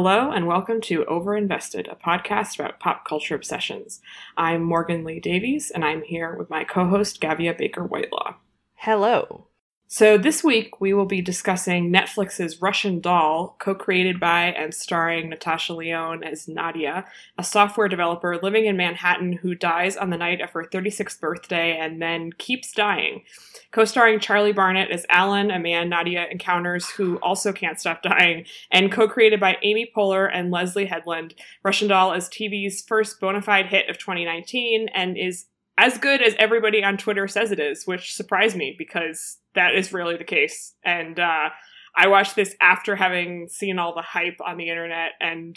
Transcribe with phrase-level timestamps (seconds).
[0.00, 4.00] Hello, and welcome to Overinvested, a podcast about pop culture obsessions.
[4.36, 8.36] I'm Morgan Lee Davies, and I'm here with my co host, Gavia Baker Whitelaw.
[8.76, 9.47] Hello.
[9.90, 15.30] So, this week we will be discussing Netflix's Russian Doll, co created by and starring
[15.30, 17.06] Natasha Lyonne as Nadia,
[17.38, 21.78] a software developer living in Manhattan who dies on the night of her 36th birthday
[21.78, 23.22] and then keeps dying.
[23.70, 28.44] Co starring Charlie Barnett as Alan, a man Nadia encounters who also can't stop dying,
[28.70, 31.34] and co created by Amy Poehler and Leslie Headland.
[31.64, 35.46] Russian Doll is TV's first bona fide hit of 2019 and is
[35.78, 39.92] as good as everybody on Twitter says it is, which surprised me because that is
[39.92, 40.74] really the case.
[40.84, 41.50] And uh,
[41.96, 45.56] I watched this after having seen all the hype on the internet and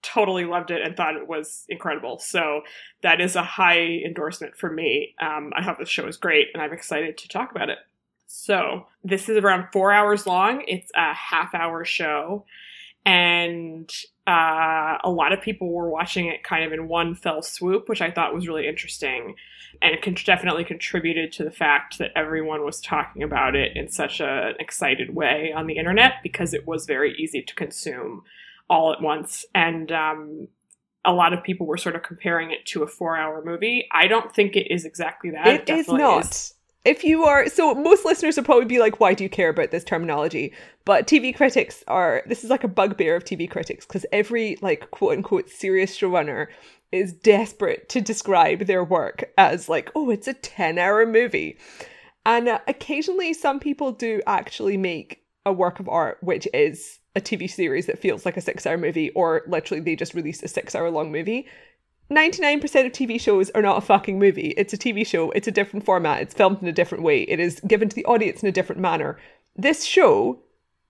[0.00, 2.20] totally loved it and thought it was incredible.
[2.20, 2.62] So
[3.02, 5.14] that is a high endorsement for me.
[5.20, 7.78] Um, I thought the show was great and I'm excited to talk about it.
[8.28, 10.62] So this is around four hours long.
[10.68, 12.44] It's a half hour show.
[13.04, 13.90] And
[14.28, 18.02] uh, a lot of people were watching it kind of in one fell swoop, which
[18.02, 19.36] I thought was really interesting.
[19.80, 23.88] And it con- definitely contributed to the fact that everyone was talking about it in
[23.90, 28.22] such a, an excited way on the internet because it was very easy to consume
[28.68, 29.46] all at once.
[29.54, 30.48] And um,
[31.06, 33.88] a lot of people were sort of comparing it to a four hour movie.
[33.92, 35.46] I don't think it is exactly that.
[35.46, 36.26] It, it is not.
[36.26, 36.54] Is
[36.88, 39.70] if you are so most listeners will probably be like why do you care about
[39.70, 40.54] this terminology?
[40.86, 44.90] But tv critics are this is like a bugbear of tv critics because every like
[44.90, 46.46] quote unquote serious showrunner
[46.90, 51.58] is desperate to describe their work as like oh it's a 10 hour movie.
[52.24, 57.20] And uh, occasionally some people do actually make a work of art which is a
[57.20, 60.48] tv series that feels like a six hour movie or literally they just released a
[60.48, 61.46] six hour long movie
[62.10, 64.54] 99% of TV shows are not a fucking movie.
[64.56, 65.30] It's a TV show.
[65.32, 66.22] It's a different format.
[66.22, 67.22] It's filmed in a different way.
[67.22, 69.18] It is given to the audience in a different manner.
[69.56, 70.40] This show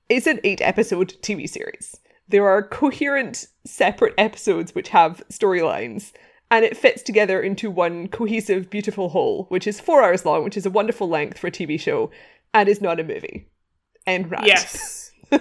[0.08, 1.96] is an eight episode TV series.
[2.28, 6.12] There are coherent, separate episodes which have storylines,
[6.50, 10.56] and it fits together into one cohesive, beautiful whole, which is four hours long, which
[10.56, 12.10] is a wonderful length for a TV show,
[12.54, 13.48] and is not a movie.
[14.06, 14.46] And right.
[14.46, 15.10] Yes.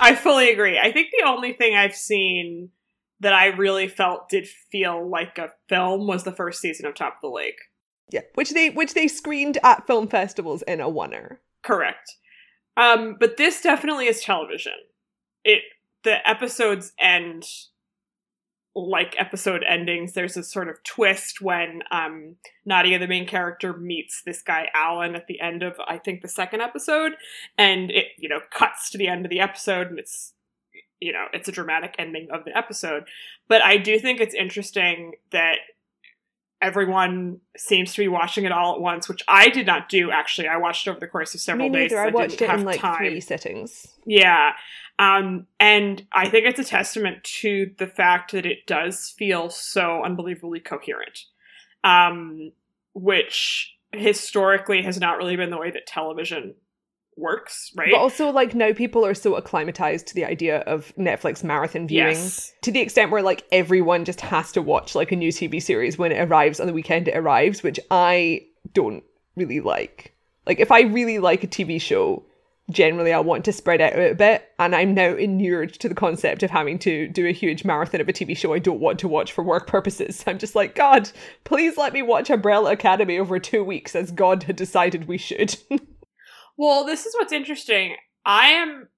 [0.00, 0.78] I fully agree.
[0.78, 2.70] I think the only thing I've seen
[3.20, 7.16] that I really felt did feel like a film was the first season of Top
[7.16, 7.58] of the Lake.
[8.10, 11.40] Yeah, which they which they screened at film festivals in a winner.
[11.62, 12.16] Correct.
[12.76, 14.72] Um, but this definitely is television.
[15.44, 15.62] It
[16.04, 17.44] the episodes end
[18.74, 20.12] like episode endings.
[20.12, 25.16] There's a sort of twist when um, Nadia, the main character, meets this guy Alan
[25.16, 27.12] at the end of I think the second episode,
[27.56, 30.34] and it you know cuts to the end of the episode, and it's
[31.00, 33.04] you know, it's a dramatic ending of the episode.
[33.48, 35.58] But I do think it's interesting that
[36.60, 40.48] everyone seems to be watching it all at once, which I did not do actually.
[40.48, 41.92] I watched it over the course of several days.
[41.92, 42.96] I, I watched it in like time.
[42.96, 43.86] three settings.
[44.04, 44.52] Yeah.
[44.98, 50.02] Um, and I think it's a testament to the fact that it does feel so
[50.04, 51.26] unbelievably coherent.
[51.84, 52.50] Um,
[52.94, 56.54] which historically has not really been the way that television
[57.18, 57.88] works, right?
[57.90, 62.14] But also, like, now people are so acclimatized to the idea of Netflix marathon viewing
[62.14, 62.52] yes.
[62.62, 65.98] to the extent where, like, everyone just has to watch, like, a new TV series
[65.98, 69.04] when it arrives on the weekend it arrives, which I don't
[69.36, 70.14] really like.
[70.46, 72.24] Like, if I really like a TV show,
[72.70, 75.94] generally I want to spread it out a bit, and I'm now inured to the
[75.94, 78.98] concept of having to do a huge marathon of a TV show I don't want
[79.00, 80.24] to watch for work purposes.
[80.26, 81.10] I'm just like, God,
[81.44, 85.56] please let me watch Umbrella Academy over two weeks as God had decided we should.
[86.58, 87.96] Well, this is what's interesting.
[88.26, 88.88] I am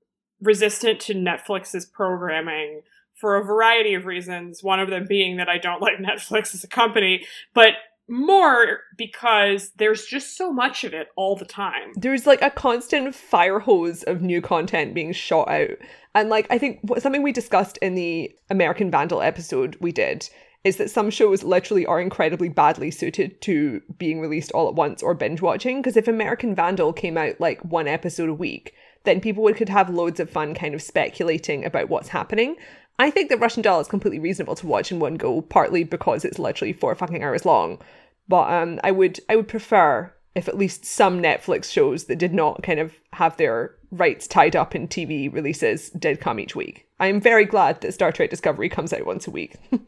[0.41, 2.81] resistant to Netflix's programming
[3.15, 4.62] for a variety of reasons.
[4.62, 7.75] One of them being that I don't like Netflix as a company, but
[8.09, 11.93] more because there's just so much of it all the time.
[11.94, 15.77] There's like a constant fire hose of new content being shot out.
[16.15, 20.28] And like I think something we discussed in the American Vandal episode we did
[20.62, 25.03] is that some shows literally are incredibly badly suited to being released all at once
[25.03, 25.80] or binge watching.
[25.80, 28.74] Because if American Vandal came out like one episode a week,
[29.04, 32.57] then people would, could have loads of fun kind of speculating about what's happening.
[32.98, 36.24] I think that Russian Doll is completely reasonable to watch in one go, partly because
[36.24, 37.80] it's literally four fucking hours long.
[38.28, 42.34] But um, I would I would prefer if at least some Netflix shows that did
[42.34, 46.86] not kind of have their rights tied up in TV releases did come each week.
[47.01, 49.56] I am very glad that Star Trek Discovery comes out once a week.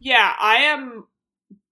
[0.00, 1.06] Yeah, I am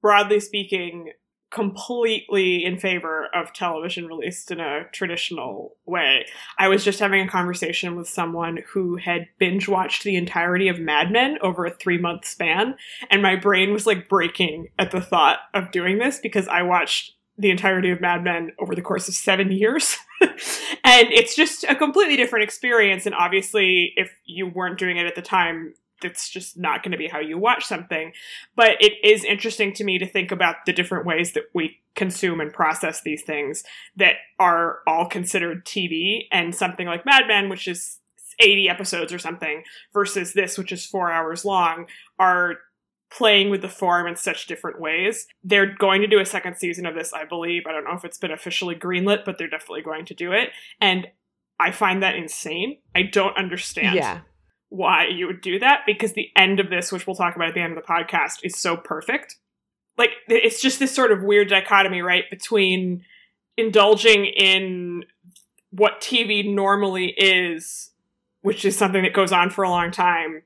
[0.00, 1.12] broadly speaking
[1.50, 6.26] completely in favor of television released in a traditional way.
[6.58, 10.80] I was just having a conversation with someone who had binge watched the entirety of
[10.80, 12.74] Mad Men over a three month span,
[13.10, 17.12] and my brain was like breaking at the thought of doing this because I watched
[17.38, 19.96] the entirety of Mad Men over the course of seven years.
[20.20, 23.06] and it's just a completely different experience.
[23.06, 26.98] And obviously, if you weren't doing it at the time, it's just not going to
[26.98, 28.12] be how you watch something.
[28.54, 32.40] But it is interesting to me to think about the different ways that we consume
[32.40, 33.64] and process these things
[33.96, 38.00] that are all considered TV and something like Mad Men, which is
[38.38, 39.62] 80 episodes or something,
[39.92, 41.86] versus this, which is four hours long,
[42.18, 42.56] are
[43.10, 45.26] playing with the form in such different ways.
[45.42, 47.62] They're going to do a second season of this, I believe.
[47.66, 50.50] I don't know if it's been officially greenlit, but they're definitely going to do it.
[50.80, 51.06] And
[51.58, 52.78] I find that insane.
[52.94, 54.20] I don't understand Yeah.
[54.68, 57.54] Why you would do that because the end of this, which we'll talk about at
[57.54, 59.36] the end of the podcast, is so perfect.
[59.96, 63.04] Like, it's just this sort of weird dichotomy, right, between
[63.56, 65.04] indulging in
[65.70, 67.90] what TV normally is,
[68.42, 70.42] which is something that goes on for a long time,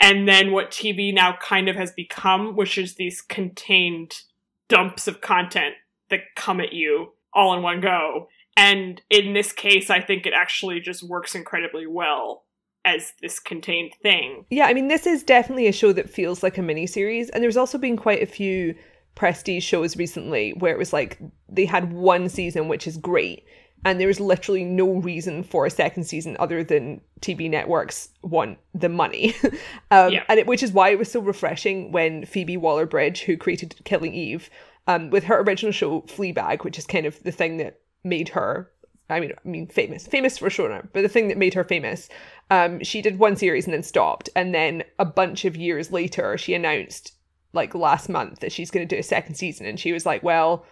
[0.00, 4.22] and then what TV now kind of has become, which is these contained
[4.68, 5.74] dumps of content
[6.10, 8.28] that come at you all in one go.
[8.56, 12.44] And in this case, I think it actually just works incredibly well
[12.86, 14.46] as this contained thing.
[14.48, 17.56] Yeah, I mean, this is definitely a show that feels like a miniseries, and there's
[17.58, 18.74] also been quite a few
[19.14, 21.18] prestige shows recently where it was like
[21.48, 23.44] they had one season which is great,
[23.84, 28.58] and there was literally no reason for a second season other than TV networks want
[28.74, 29.34] the money,
[29.90, 30.22] um, Yeah.
[30.28, 34.14] and it, which is why it was so refreshing when Phoebe Waller-Bridge, who created Killing
[34.14, 34.48] Eve,
[34.86, 38.70] um, with her original show Fleabag, which is kind of the thing that made her
[39.08, 42.08] I mean, I mean, famous, famous for showrunner, but the thing that made her famous,
[42.50, 46.36] um, she did one series and then stopped, and then a bunch of years later,
[46.36, 47.12] she announced,
[47.52, 50.22] like last month, that she's going to do a second season, and she was like,
[50.22, 50.64] "Well,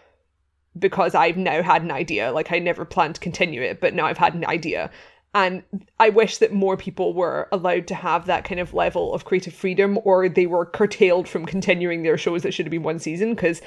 [0.77, 4.07] because I've now had an idea, like I never planned to continue it, but now
[4.07, 4.91] I've had an idea."
[5.37, 5.65] And
[5.99, 9.55] I wish that more people were allowed to have that kind of level of creative
[9.55, 13.35] freedom, or they were curtailed from continuing their shows that should have been one season,
[13.35, 13.61] because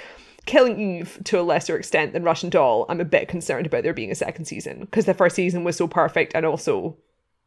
[0.47, 3.93] Killing Eve to a lesser extent than Russian Doll, I'm a bit concerned about there
[3.93, 6.97] being a second season because the first season was so perfect, and also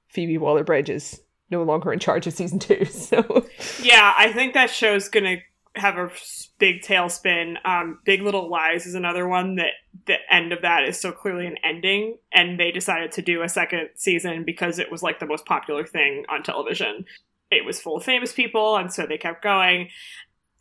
[0.09, 1.21] Phoebe Waller Bridge is
[1.51, 2.85] no longer in charge of season two.
[2.91, 3.47] So
[3.83, 5.39] Yeah, I think that show's gonna
[5.77, 6.11] have a
[6.59, 7.55] big tailspin.
[7.65, 9.73] Um, Big Little Lies is another one that
[10.07, 13.49] the end of that is so clearly an ending, and they decided to do a
[13.49, 17.05] second season because it was like the most popular thing on television.
[17.51, 19.89] It was full of famous people, and so they kept going.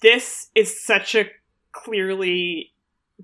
[0.01, 1.25] This is such a
[1.83, 2.73] clearly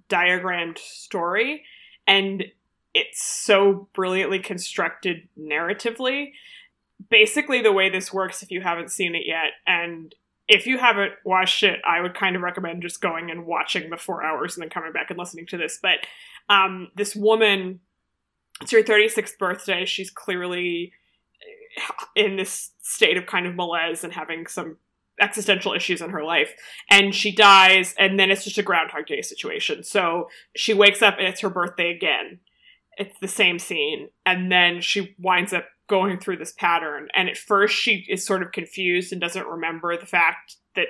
[0.10, 1.64] diagrammed story,
[2.08, 2.46] and
[2.94, 6.32] it's so brilliantly constructed narratively.
[7.10, 10.16] Basically, the way this works, if you haven't seen it yet, and
[10.48, 13.98] if you haven't watched it, I would kind of recommend just going and watching the
[13.98, 15.80] four hours and then coming back and listening to this.
[15.82, 16.00] But
[16.50, 17.80] um, this woman,
[18.62, 19.86] it's her 36th birthday.
[19.86, 20.94] She's clearly
[22.16, 24.78] in this state of kind of malaise and having some
[25.20, 26.54] existential issues in her life.
[26.90, 29.84] And she dies, and then it's just a Groundhog Day situation.
[29.84, 32.40] So she wakes up and it's her birthday again.
[32.98, 34.10] It's the same scene.
[34.26, 37.08] And then she winds up going through this pattern.
[37.16, 40.88] And at first, she is sort of confused and doesn't remember the fact that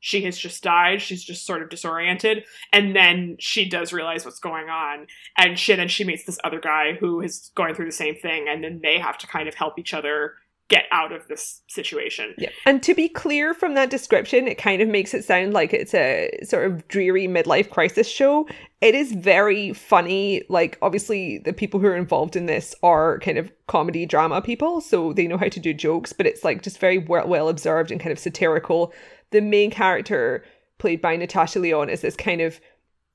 [0.00, 1.00] she has just died.
[1.00, 2.44] She's just sort of disoriented.
[2.72, 5.06] And then she does realize what's going on.
[5.38, 8.46] And she, then she meets this other guy who is going through the same thing.
[8.48, 10.34] And then they have to kind of help each other
[10.72, 12.34] get out of this situation.
[12.38, 12.48] Yeah.
[12.64, 15.92] And to be clear from that description, it kind of makes it sound like it's
[15.92, 18.48] a sort of dreary midlife crisis show.
[18.80, 20.44] It is very funny.
[20.48, 24.80] Like, obviously, the people who are involved in this are kind of comedy drama people,
[24.80, 27.90] so they know how to do jokes, but it's like just very well, well observed
[27.90, 28.94] and kind of satirical.
[29.30, 30.42] The main character,
[30.78, 32.58] played by Natasha Lyonne, is this kind of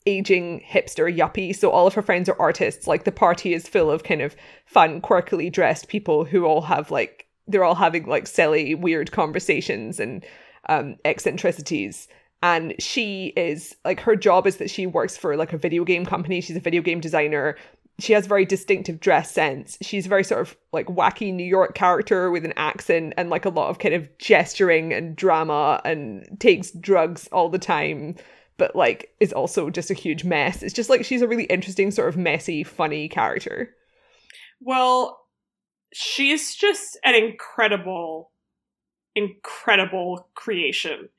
[0.06, 1.56] aging hipster yuppie.
[1.56, 2.86] So all of her friends are artists.
[2.86, 4.36] Like the party is full of kind of
[4.66, 10.00] fun, quirkily dressed people who all have like they're all having like silly, weird conversations
[10.00, 10.26] and
[10.70, 12.08] um, eccentricities.
[12.44, 16.06] And she is like her job is that she works for like a video game
[16.06, 16.42] company.
[16.42, 17.58] She's a video game designer.
[18.00, 19.78] She has very distinctive dress sense.
[19.82, 23.46] She's a very sort of like wacky New York character with an accent and like
[23.46, 28.16] a lot of kind of gesturing and drama and takes drugs all the time,
[28.58, 30.62] but like is also just a huge mess.
[30.62, 33.74] It's just like she's a really interesting, sort of messy, funny character.
[34.62, 35.27] Well,
[35.94, 38.32] she's just an incredible,
[39.16, 41.10] incredible creation.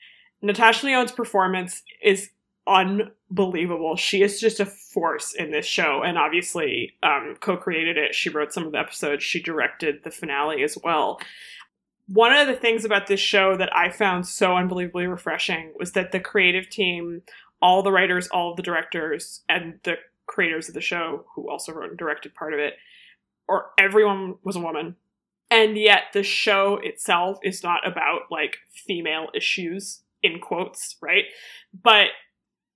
[0.43, 2.31] Natasha Lyonne's performance is
[2.67, 3.97] unbelievable.
[3.97, 8.15] She is just a force in this show, and obviously um, co-created it.
[8.15, 9.25] She wrote some of the episodes.
[9.25, 11.19] She directed the finale as well.
[12.07, 16.13] One of the things about this show that I found so unbelievably refreshing was that
[16.13, 17.23] the creative team,
[17.61, 19.97] all the writers, all of the directors, and the
[20.27, 22.75] creators of the show, who also wrote and directed part of it,
[23.49, 24.97] or everyone was a woman.
[25.51, 31.25] And yet the show itself is not about like female issues in quotes, right?
[31.83, 32.09] But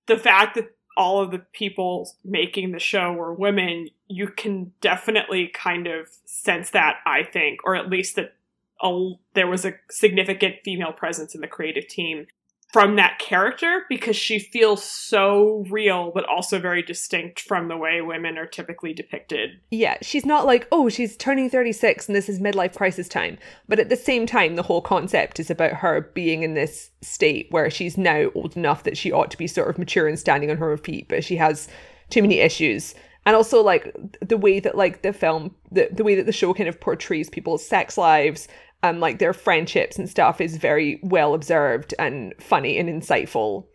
[0.07, 5.47] the fact that all of the people making the show were women, you can definitely
[5.53, 8.35] kind of sense that, I think, or at least that
[8.81, 12.27] a, there was a significant female presence in the creative team
[12.73, 18.01] from that character because she feels so real but also very distinct from the way
[18.01, 19.51] women are typically depicted.
[19.69, 23.37] Yeah, she's not like, oh, she's turning 36 and this is midlife crisis time.
[23.67, 27.45] But at the same time, the whole concept is about her being in this state
[27.51, 30.49] where she's now old enough that she ought to be sort of mature and standing
[30.49, 31.67] on her own feet, but she has
[32.09, 32.95] too many issues.
[33.27, 36.55] And also like the way that like the film the, the way that the show
[36.55, 38.47] kind of portrays people's sex lives
[38.83, 43.65] and like their friendships and stuff is very well observed and funny and insightful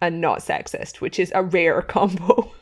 [0.00, 2.52] and not sexist, which is a rare combo.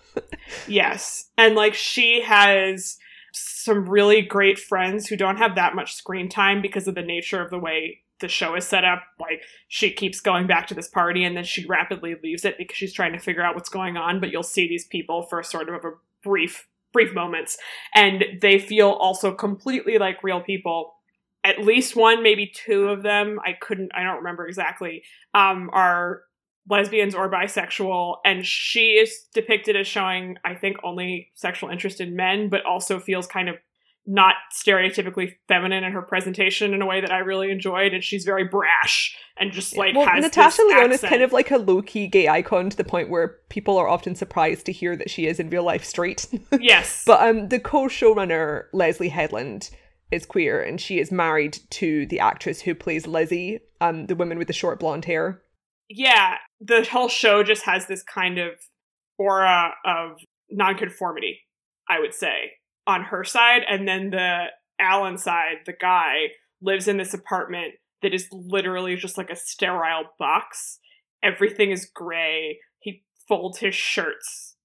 [0.69, 1.29] yes.
[1.37, 2.97] And like she has
[3.33, 7.43] some really great friends who don't have that much screen time because of the nature
[7.43, 9.03] of the way the show is set up.
[9.21, 12.77] Like she keeps going back to this party and then she rapidly leaves it because
[12.77, 15.69] she's trying to figure out what's going on, but you'll see these people for sort
[15.69, 15.91] of a
[16.23, 17.59] brief brief moments
[17.95, 20.96] and they feel also completely like real people
[21.47, 26.23] at least one, maybe two of them, I couldn't, I don't remember exactly, um, are
[26.69, 28.17] lesbians or bisexual.
[28.25, 32.99] And she is depicted as showing, I think, only sexual interest in men, but also
[32.99, 33.55] feels kind of
[34.09, 37.95] not stereotypically feminine in her presentation in a way that I really enjoyed.
[37.95, 41.59] And she's very brash and just like well, Natasha Lyonne is kind of like a
[41.59, 45.11] low key gay icon to the point where people are often surprised to hear that
[45.11, 46.27] she is in real life straight.
[46.61, 49.71] yes, but um, the co-showrunner Leslie Headland
[50.11, 54.39] is queer and she is married to the actress who plays Lizzie, um, the woman
[54.39, 55.43] with the short blonde hair.
[55.89, 58.53] Yeah, the whole show just has this kind of
[59.19, 60.19] aura of
[60.51, 61.41] nonconformity,
[61.89, 62.53] I would say,
[62.87, 63.63] on her side.
[63.69, 64.47] And then the
[64.81, 66.29] Alan side, the guy,
[66.61, 70.79] lives in this apartment that is literally just like a sterile box.
[71.23, 72.59] Everything is gray.
[72.81, 74.57] He folds his shirts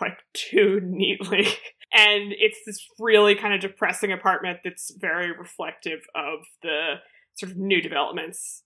[0.00, 1.46] like too neatly.
[1.92, 6.94] and it's this really kind of depressing apartment that's very reflective of the
[7.34, 8.62] sort of new developments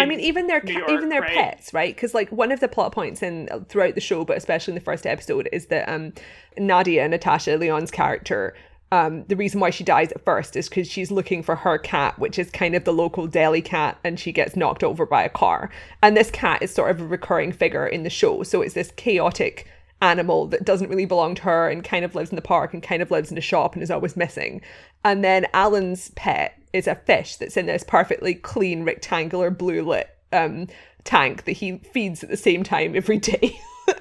[0.00, 1.32] I mean, even their York, even their right?
[1.32, 1.94] pets, right?
[1.94, 4.80] Because like one of the plot points in throughout the show, but especially in the
[4.80, 6.12] first episode, is that um,
[6.58, 8.56] Nadia, Natasha Lyonne's character,
[8.90, 12.18] um, the reason why she dies at first is because she's looking for her cat,
[12.18, 15.28] which is kind of the local deli cat, and she gets knocked over by a
[15.28, 15.70] car.
[16.02, 18.92] And this cat is sort of a recurring figure in the show, so it's this
[18.96, 19.68] chaotic
[20.02, 22.82] animal that doesn't really belong to her and kind of lives in the park and
[22.82, 24.60] kind of lives in a shop and is always missing.
[25.04, 30.10] And then Alan's pet is a fish that's in this perfectly clean rectangular blue lit
[30.32, 30.66] um,
[31.04, 33.58] tank that he feeds at the same time every day,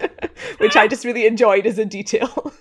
[0.58, 2.54] which I just really enjoyed as a detail.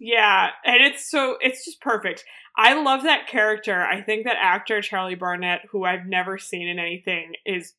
[0.00, 2.24] yeah, and it's so it's just perfect.
[2.56, 3.80] I love that character.
[3.80, 7.74] I think that actor Charlie Barnett, who I've never seen in anything, is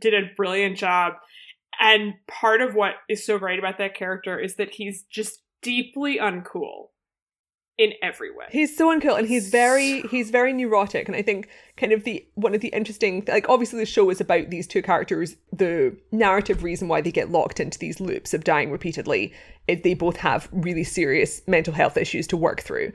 [0.00, 1.14] did a brilliant job
[1.80, 6.18] and part of what is so great about that character is that he's just deeply
[6.18, 6.88] uncool
[7.78, 8.46] in every way.
[8.50, 11.08] He's so uncool and he's very he's very neurotic.
[11.08, 14.20] And I think kind of the one of the interesting like obviously the show is
[14.20, 15.36] about these two characters.
[15.52, 19.34] The narrative reason why they get locked into these loops of dying repeatedly
[19.68, 22.92] is they both have really serious mental health issues to work through.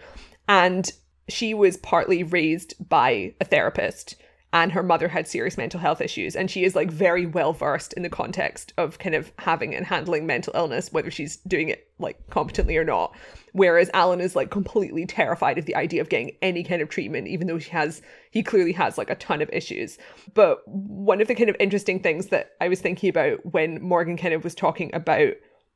[0.47, 0.91] And
[1.29, 4.15] she was partly raised by a therapist
[4.53, 7.93] and her mother had serious mental health issues and she is like very well versed
[7.93, 11.87] in the context of kind of having and handling mental illness whether she's doing it
[11.99, 13.15] like competently or not.
[13.53, 17.27] Whereas alan is like completely terrified of the idea of getting any kind of treatment
[17.27, 19.97] even though he has he clearly has like a ton of issues.
[20.33, 24.17] But one of the kind of interesting things that i was thinking about when morgan
[24.17, 25.33] kind of was talking about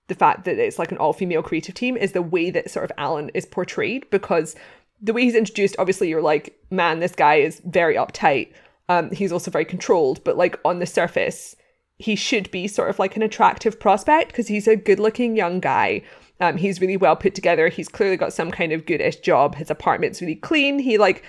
[0.08, 2.92] the fact that it's like an all-female creative team is the way that sort of
[2.98, 4.56] alan is portrayed because
[5.02, 8.52] the way he's introduced obviously you're like man this guy is very uptight
[8.90, 11.56] um, he's also very controlled, but like on the surface,
[11.98, 15.60] he should be sort of like an attractive prospect because he's a good looking young
[15.60, 16.02] guy.
[16.42, 17.70] Um, he's really well put together.
[17.70, 19.56] He's clearly got some kind of goodish job.
[19.56, 20.80] His apartment's really clean.
[20.80, 21.24] He like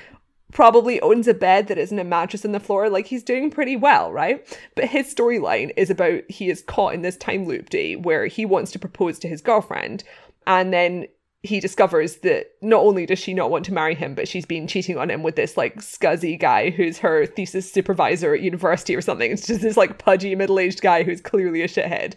[0.53, 2.91] probably owns a bed that isn't a mattress on the floor.
[2.91, 4.45] Like he's doing pretty well, right?
[4.75, 8.45] But his storyline is about he is caught in this time loop day where he
[8.45, 10.03] wants to propose to his girlfriend.
[10.47, 11.07] And then
[11.47, 14.67] he discovers that not only does she not want to marry him, but she's been
[14.67, 19.01] cheating on him with this like scuzzy guy who's her thesis supervisor at university or
[19.01, 19.31] something.
[19.31, 22.15] It's just this like pudgy middle aged guy who's clearly a shithead.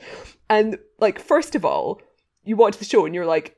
[0.50, 2.02] And like, first of all,
[2.44, 3.56] you watch the show and you're like,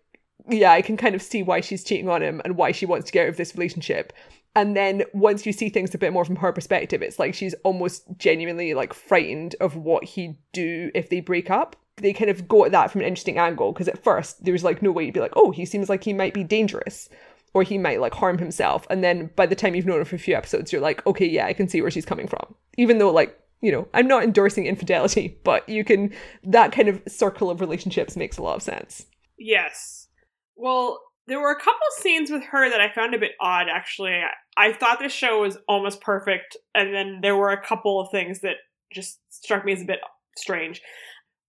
[0.50, 3.08] yeah, I can kind of see why she's cheating on him and why she wants
[3.08, 4.14] to get out of this relationship.
[4.56, 7.54] And then once you see things a bit more from her perspective, it's like she's
[7.64, 12.48] almost genuinely like frightened of what he'd do if they break up they kind of
[12.48, 15.06] go at that from an interesting angle because at first there was like no way
[15.06, 17.10] you'd be like, oh, he seems like he might be dangerous
[17.54, 18.88] or he might like harm himself.
[18.90, 21.28] And then by the time you've known him for a few episodes, you're like, okay,
[21.28, 22.56] yeah, I can see where she's coming from.
[22.78, 27.02] Even though like you know, I'm not endorsing infidelity, but you can that kind of
[27.08, 29.06] circle of relationships makes a lot of sense.
[29.38, 30.08] Yes.
[30.56, 34.20] Well, there were a couple scenes with her that I found a bit odd actually.
[34.58, 38.42] I thought this show was almost perfect and then there were a couple of things
[38.42, 38.56] that
[38.92, 40.00] just struck me as a bit
[40.36, 40.82] strange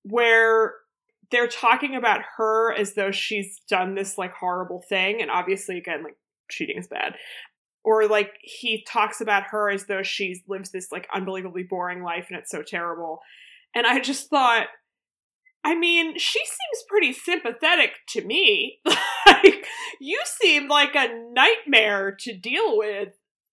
[0.05, 0.75] where
[1.31, 6.05] they're talking about her as though she's done this like horrible thing and obviously again
[6.05, 6.17] like
[6.51, 7.17] cheating is bad.
[7.85, 12.27] Or like he talks about her as though she lives this like unbelievably boring life
[12.29, 13.21] and it's so terrible.
[13.75, 14.67] And i just thought
[15.65, 18.79] i mean she seems pretty sympathetic to me.
[19.25, 19.65] Like
[20.01, 23.09] you seem like a nightmare to deal with.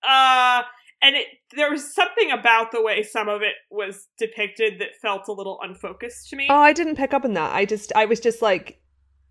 [0.08, 0.64] Uh
[1.02, 5.28] and it there was something about the way some of it was depicted that felt
[5.28, 6.48] a little unfocused to me.
[6.50, 7.56] Oh, I didn't pick up on that.
[7.56, 8.80] I just I was just like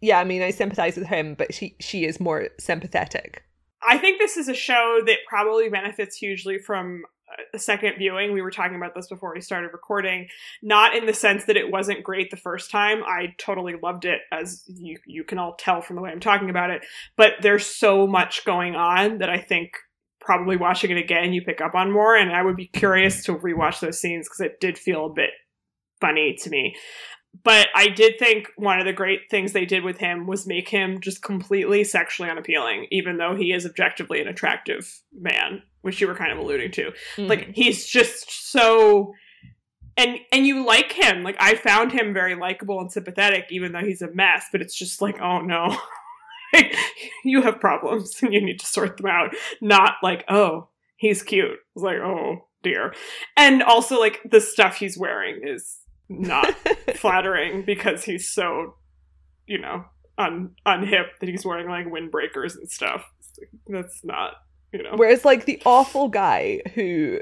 [0.01, 3.43] yeah, I mean, I sympathize with him, but she she is more sympathetic.
[3.87, 8.33] I think this is a show that probably benefits hugely from uh, a second viewing.
[8.33, 10.29] We were talking about this before we started recording.
[10.63, 13.03] Not in the sense that it wasn't great the first time.
[13.05, 16.51] I totally loved it, as you you can all tell from the way I'm talking
[16.51, 16.85] about it.
[17.17, 19.73] But there's so much going on that I think
[20.21, 22.17] probably watching it again, you pick up on more.
[22.17, 25.31] And I would be curious to rewatch those scenes because it did feel a bit
[26.01, 26.75] funny to me.
[27.45, 30.69] But I did think one of the great things they did with him was make
[30.69, 36.07] him just completely sexually unappealing, even though he is objectively an attractive man, which you
[36.07, 36.91] were kind of alluding to.
[37.17, 37.27] Mm-hmm.
[37.27, 39.13] Like he's just so
[39.97, 41.23] and and you like him.
[41.23, 44.47] Like I found him very likable and sympathetic, even though he's a mess.
[44.51, 45.77] But it's just like, oh no,
[47.25, 49.35] you have problems and you need to sort them out.
[49.61, 51.59] Not like, oh, he's cute.
[51.75, 52.95] It's like, oh dear.
[53.37, 55.79] And also like the stuff he's wearing is
[56.09, 56.55] not
[56.97, 58.77] flattering because he's so,
[59.47, 59.85] you know,
[60.17, 63.05] un unhip that he's wearing like windbreakers and stuff.
[63.69, 64.33] That's not,
[64.73, 64.93] you know.
[64.97, 67.21] Whereas like the awful guy who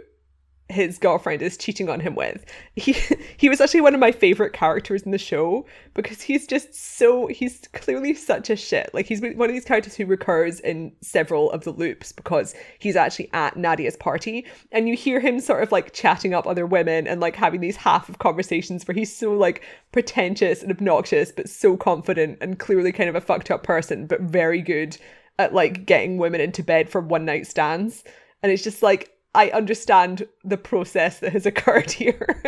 [0.68, 2.44] his girlfriend is cheating on him with.
[2.74, 2.96] He
[3.36, 7.28] he was actually one of my favorite characters in the show because he's just so
[7.28, 8.90] he's clearly such a shit.
[8.92, 12.96] Like he's one of these characters who recurs in several of the loops because he's
[12.96, 17.06] actually at Nadia's party and you hear him sort of like chatting up other women
[17.06, 21.48] and like having these half of conversations where he's so like pretentious and obnoxious but
[21.48, 24.96] so confident and clearly kind of a fucked up person but very good
[25.38, 28.02] at like getting women into bed for one night stands.
[28.42, 32.42] And it's just like I understand the process that has occurred here.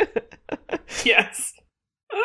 [1.04, 1.52] yes.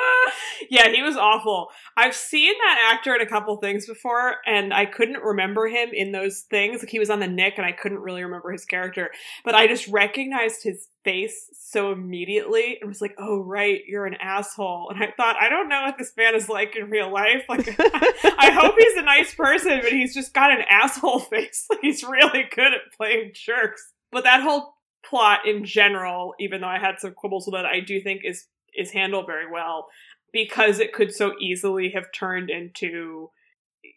[0.69, 1.67] Yeah, he was awful.
[1.97, 6.11] I've seen that actor in a couple things before, and I couldn't remember him in
[6.11, 6.81] those things.
[6.81, 9.11] Like he was on the Knick, and I couldn't really remember his character,
[9.45, 14.15] but I just recognized his face so immediately and was like, "Oh, right, you're an
[14.15, 17.43] asshole." And I thought, I don't know what this man is like in real life.
[17.49, 21.67] Like, I hope he's a nice person, but he's just got an asshole face.
[21.69, 23.92] Like, he's really good at playing jerks.
[24.13, 27.79] But that whole plot in general, even though I had some quibbles with it, I
[27.79, 29.87] do think is is handled very well
[30.31, 33.29] because it could so easily have turned into,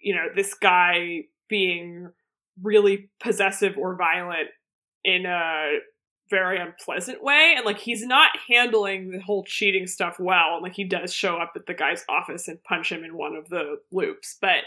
[0.02, 2.10] you know, this guy being
[2.62, 4.48] really possessive or violent
[5.04, 5.78] in a
[6.28, 7.54] very unpleasant way.
[7.56, 10.54] And like he's not handling the whole cheating stuff well.
[10.54, 13.34] And like he does show up at the guy's office and punch him in one
[13.34, 14.36] of the loops.
[14.40, 14.64] But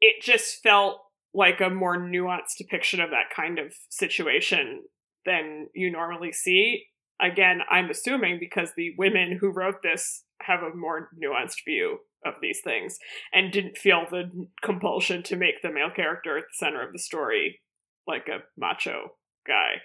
[0.00, 1.00] it just felt
[1.34, 4.82] like a more nuanced depiction of that kind of situation
[5.24, 6.84] than you normally see.
[7.20, 12.34] Again, I'm assuming because the women who wrote this have a more nuanced view of
[12.40, 12.98] these things
[13.32, 14.30] and didn't feel the
[14.62, 17.60] compulsion to make the male character at the center of the story
[18.06, 19.12] like a macho
[19.46, 19.80] guy.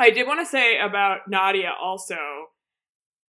[0.00, 2.16] I did want to say about Nadia also,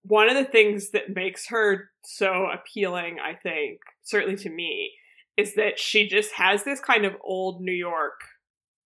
[0.05, 4.93] one of the things that makes her so appealing, I think, certainly to me,
[5.37, 8.21] is that she just has this kind of old New York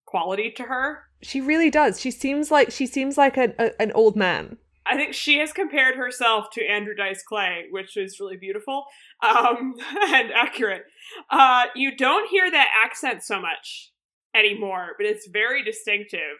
[0.07, 1.03] quality to her.
[1.23, 2.01] She really does.
[2.01, 4.59] She seems like she seems like an a, an old man.
[4.89, 8.85] I think she has compared herself to Andrew Dice Clay, which is really beautiful
[9.21, 9.75] um,
[10.09, 10.85] and accurate.
[11.29, 13.91] Uh, you don't hear that accent so much
[14.35, 16.39] anymore, but it's very distinctive.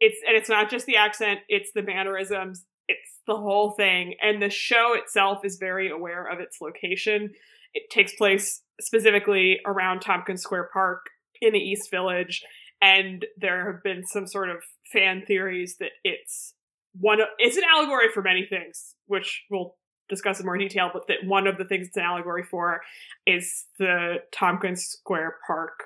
[0.00, 4.14] It's and it's not just the accent; it's the mannerisms, it's the whole thing.
[4.22, 7.30] And the show itself is very aware of its location.
[7.74, 11.06] It takes place specifically around Tompkins Square Park
[11.40, 12.42] in the East Village,
[12.80, 14.58] and there have been some sort of
[14.92, 16.54] fan theories that it's
[17.00, 19.76] one of, it's an allegory for many things, which we'll
[20.08, 22.80] discuss in more detail, but that one of the things it's an allegory for
[23.26, 25.84] is the Tompkins Square Park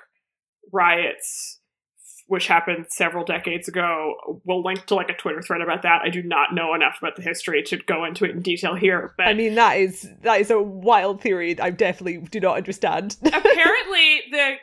[0.71, 1.59] riots
[2.33, 4.15] which happened several decades ago.
[4.43, 6.01] We'll link to like a Twitter thread about that.
[6.03, 9.13] I do not know enough about the history to go into it in detail here.
[9.17, 13.17] But I mean that is that is a wild theory I definitely do not understand.
[13.23, 14.55] apparently the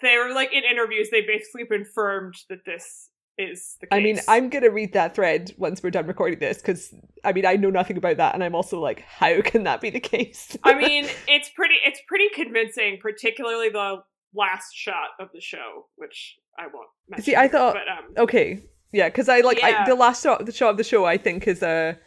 [0.00, 3.96] they were like in interviews they basically confirmed that this is the case.
[3.98, 7.44] I mean, I'm gonna read that thread once we're done recording this because I mean
[7.44, 10.56] I know nothing about that, and I'm also like, how can that be the case?
[10.64, 14.02] I mean, it's pretty it's pretty convincing, particularly the
[14.34, 17.24] last shot of the show, which I won't mention.
[17.24, 18.62] See, I thought- but um, okay,
[18.92, 21.46] yeah, because I like I, the last shot, the shot of the show, I think
[21.46, 21.98] is a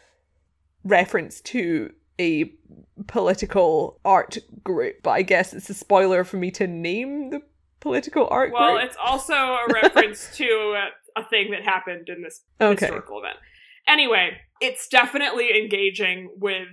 [0.83, 2.51] reference to a
[3.07, 7.41] political art group, but I guess it's a spoiler for me to name the
[7.79, 8.85] political art well, group.
[8.85, 13.37] it's also a reference to a, a thing that happened in this Okay, historical event.
[13.87, 16.67] Anyway, it's definitely engaging with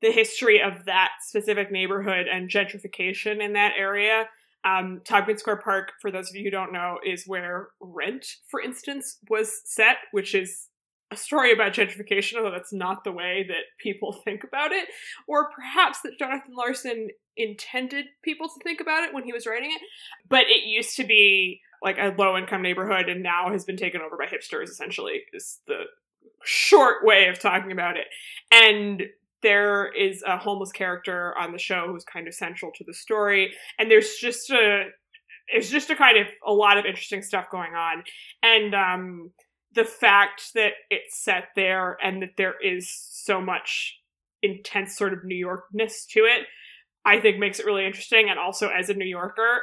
[0.00, 4.28] the history of that specific neighborhood and gentrification in that area.
[4.64, 8.60] Um, Tompkins Square Park, for those of you who don't know, is where Rent, for
[8.60, 10.68] instance, was set, which is
[11.10, 14.88] a story about gentrification, although that's not the way that people think about it,
[15.26, 19.70] or perhaps that Jonathan Larson intended people to think about it when he was writing
[19.70, 19.80] it.
[20.28, 24.00] But it used to be like a low income neighborhood and now has been taken
[24.00, 25.84] over by hipsters, essentially, is the
[26.44, 28.06] short way of talking about it.
[28.50, 29.04] And
[29.42, 33.52] there is a homeless character on the show who's kind of central to the story.
[33.78, 34.84] And there's just a
[35.48, 38.02] it's just a kind of a lot of interesting stuff going on.
[38.42, 39.30] And um
[39.74, 44.00] the fact that it's set there and that there is so much
[44.42, 46.46] intense sort of New Yorkness to it,
[47.04, 48.28] I think makes it really interesting.
[48.30, 49.60] And also as a New Yorker,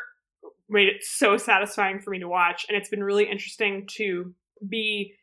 [0.69, 2.65] made it so satisfying for me to watch.
[2.67, 4.33] And it's been really interesting to
[4.67, 5.13] be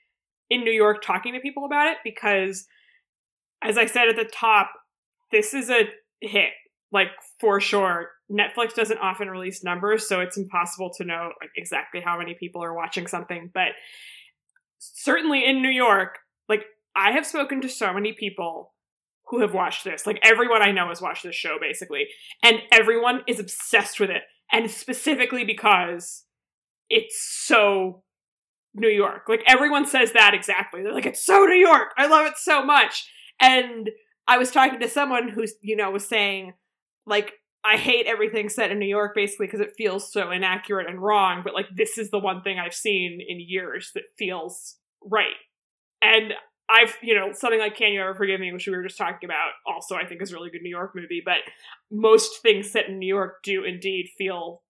[0.51, 2.67] in New York talking to people about it because,
[3.63, 4.71] as I said at the top,
[5.31, 5.83] this is a
[6.21, 6.51] hit,
[6.91, 7.09] like
[7.41, 8.11] for sure.
[8.31, 12.63] Netflix doesn't often release numbers, so it's impossible to know like exactly how many people
[12.63, 13.51] are watching something.
[13.53, 13.73] But
[14.79, 16.65] certainly in New York, like
[16.97, 18.73] I have spoken to so many people
[19.27, 20.07] who have watched this.
[20.07, 22.07] Like everyone I know has watched this show basically,
[22.43, 26.25] and everyone is obsessed with it, and specifically because
[26.89, 28.03] it's so
[28.75, 29.23] New York.
[29.29, 30.83] Like everyone says that exactly.
[30.83, 31.93] They're like, it's so New York.
[31.97, 33.09] I love it so much.
[33.43, 33.91] And
[34.27, 36.55] I was talking to someone who, you know, was saying,
[37.05, 37.33] like,
[37.65, 41.43] I hate everything set in New York basically because it feels so inaccurate and wrong,
[41.45, 45.37] but like this is the one thing I've seen in years that feels right.
[46.01, 46.33] And
[46.69, 49.29] I've, you know, something like Can You Ever Forgive Me, which we were just talking
[49.29, 51.39] about, also I think is a really good New York movie, but
[51.91, 54.63] most things set in New York do indeed feel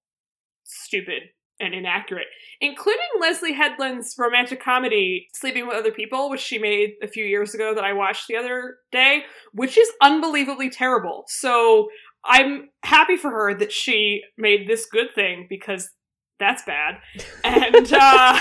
[0.65, 1.23] stupid
[1.61, 2.27] and inaccurate,
[2.61, 7.55] including Leslie Headland's romantic comedy Sleeping with Other People, which she made a few years
[7.55, 11.25] ago that I watched the other day, which is unbelievably terrible.
[11.29, 11.89] So
[12.25, 15.91] I'm happy for her that she made this good thing because
[16.39, 16.97] that's bad.
[17.45, 18.39] And uh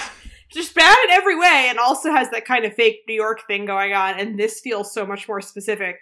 [0.52, 3.65] just bad in every way and also has that kind of fake New York thing
[3.65, 5.95] going on and this feels so much more specific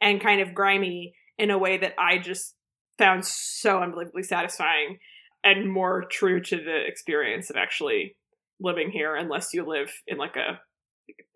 [0.00, 2.54] and kind of grimy in a way that I just
[2.98, 4.98] found so unbelievably satisfying
[5.44, 8.16] and more true to the experience of actually
[8.60, 10.60] living here unless you live in like a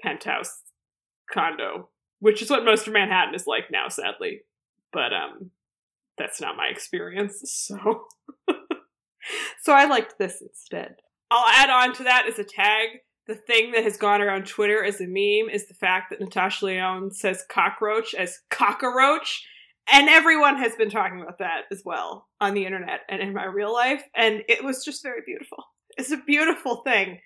[0.01, 0.63] penthouse
[1.33, 1.89] condo
[2.21, 4.41] which is what most of manhattan is like now sadly.
[4.93, 5.51] But um
[6.19, 8.05] that's not my experience so
[9.63, 10.97] so i liked this instead.
[11.31, 12.89] I'll add on to that as a tag.
[13.27, 16.67] The thing that has gone around twitter as a meme is the fact that natasha
[16.67, 19.45] lyonne says cockroach as cockroach
[19.91, 23.45] and everyone has been talking about that as well on the internet and in my
[23.45, 24.03] real life.
[24.15, 25.59] And it was just very beautiful.
[25.97, 27.21] It's a beautiful thing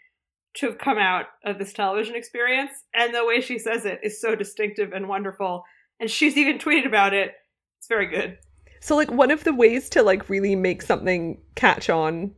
[0.57, 2.73] to have come out of this television experience.
[2.95, 5.65] And the way she says it is so distinctive and wonderful.
[6.01, 7.33] And she's even tweeted about it.
[7.79, 8.39] It's very good.
[8.81, 12.33] So like one of the ways to like really make something catch on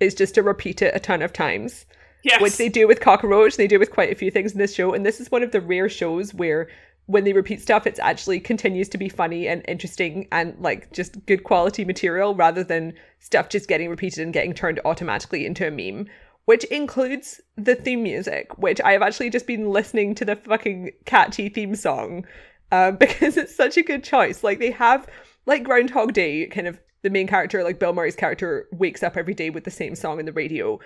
[0.00, 1.86] is just to repeat it a ton of times.
[2.24, 2.40] Yes.
[2.40, 4.94] Which they do with Cockroach, they do with quite a few things in this show,
[4.94, 6.70] and this is one of the rare shows where
[7.06, 11.24] when they repeat stuff, it's actually continues to be funny and interesting and like just
[11.26, 15.70] good quality material rather than stuff just getting repeated and getting turned automatically into a
[15.70, 16.06] meme.
[16.46, 20.90] Which includes the theme music, which I have actually just been listening to the fucking
[21.06, 22.26] catchy theme song
[22.70, 24.44] um, because it's such a good choice.
[24.44, 25.08] Like they have
[25.46, 29.34] like Groundhog Day, kind of the main character, like Bill Murray's character, wakes up every
[29.34, 30.78] day with the same song in the radio.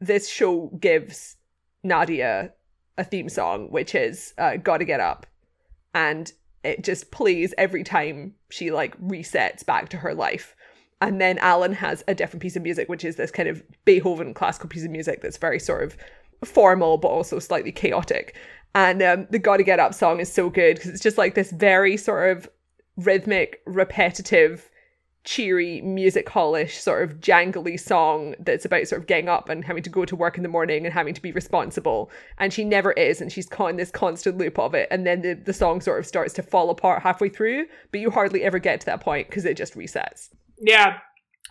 [0.00, 1.36] This show gives
[1.82, 2.52] Nadia
[2.98, 5.26] a theme song, which is uh, "Gotta Get Up,"
[5.96, 6.30] and
[6.62, 10.54] it just plays every time she like resets back to her life.
[11.00, 14.34] And then Alan has a different piece of music, which is this kind of Beethoven
[14.34, 15.96] classical piece of music that's very sort of
[16.44, 18.36] formal but also slightly chaotic.
[18.74, 21.50] And um, the "Gotta Get Up" song is so good because it's just like this
[21.50, 22.46] very sort of
[22.98, 24.68] rhythmic, repetitive,
[25.26, 29.82] cheery, music hallish, sort of jangly song that's about sort of getting up and having
[29.82, 32.10] to go to work in the morning and having to be responsible.
[32.38, 34.88] And she never is, and she's caught in this constant loop of it.
[34.90, 38.10] And then the, the song sort of starts to fall apart halfway through, but you
[38.10, 40.30] hardly ever get to that point because it just resets.
[40.58, 40.98] Yeah.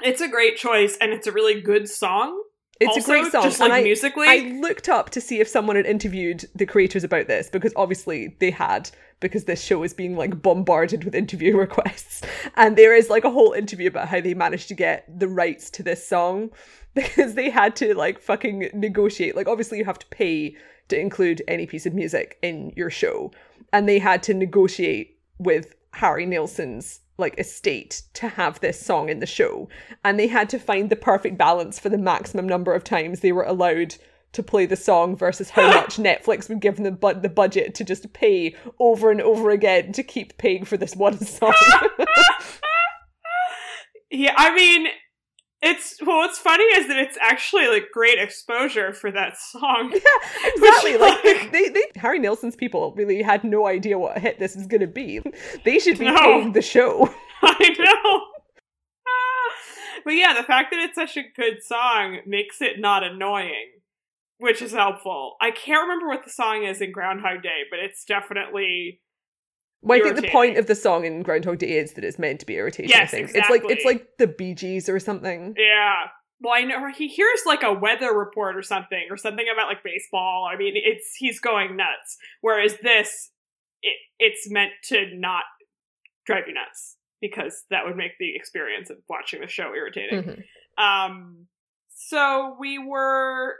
[0.01, 2.41] It's a great choice and it's a really good song.
[2.79, 3.43] It's also, a great song.
[3.43, 4.27] just and like I, musically.
[4.27, 8.35] I looked up to see if someone had interviewed the creators about this because obviously
[8.39, 12.21] they had because this show is being like bombarded with interview requests.
[12.55, 15.69] And there is like a whole interview about how they managed to get the rights
[15.71, 16.51] to this song
[16.93, 19.35] because they had to like fucking negotiate.
[19.35, 20.55] Like obviously you have to pay
[20.87, 23.31] to include any piece of music in your show.
[23.73, 29.19] And they had to negotiate with Harry Nilsson's like estate to have this song in
[29.19, 29.69] the show.
[30.03, 33.31] And they had to find the perfect balance for the maximum number of times they
[33.31, 33.95] were allowed
[34.35, 37.75] to play the song versus how much Netflix would give them the, bu- the budget
[37.75, 41.53] to just pay over and over again to keep paying for this one song.
[44.11, 44.87] yeah, I mean,
[45.61, 46.17] it's well.
[46.17, 49.91] What's funny is that it's actually like great exposure for that song.
[49.93, 50.91] yeah, exactly.
[50.93, 54.55] Which, Like like- they, they, Harry Nilsson's people really had no idea what hit this
[54.55, 55.21] was going to be.
[55.63, 56.15] They should be No.
[56.17, 57.09] paying the show.
[57.41, 58.21] I know.
[60.03, 63.71] but yeah, the fact that it's such a good song makes it not annoying,
[64.39, 65.35] which is helpful.
[65.41, 69.01] I can't remember what the song is in Groundhog Day, but it's definitely
[69.81, 72.39] Well, I think the point of the song in Groundhog Day is that it's meant
[72.41, 72.91] to be irritating.
[72.93, 75.53] I Yes, think it's like it's like the Bee Gees or something.
[75.57, 76.07] yeah.
[76.41, 79.83] Well, I know he hears like a weather report or something, or something about like
[79.83, 80.49] baseball.
[80.51, 82.17] I mean, it's he's going nuts.
[82.41, 83.31] Whereas this,
[83.81, 85.43] it, it's meant to not
[86.25, 90.43] drive you nuts because that would make the experience of watching the show irritating.
[90.77, 90.83] Mhm.
[90.83, 91.47] Um,
[91.95, 93.55] so we were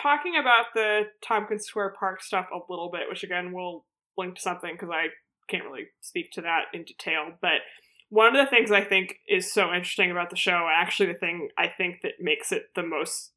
[0.00, 3.84] talking about the Tompkins Square Park stuff a little bit, which again we'll
[4.16, 5.06] link to something because I
[5.48, 7.32] can't really speak to that in detail.
[7.40, 7.60] But
[8.08, 11.48] one of the things I think is so interesting about the show, actually the thing
[11.58, 13.32] I think that makes it the most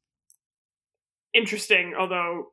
[1.34, 2.48] interesting, although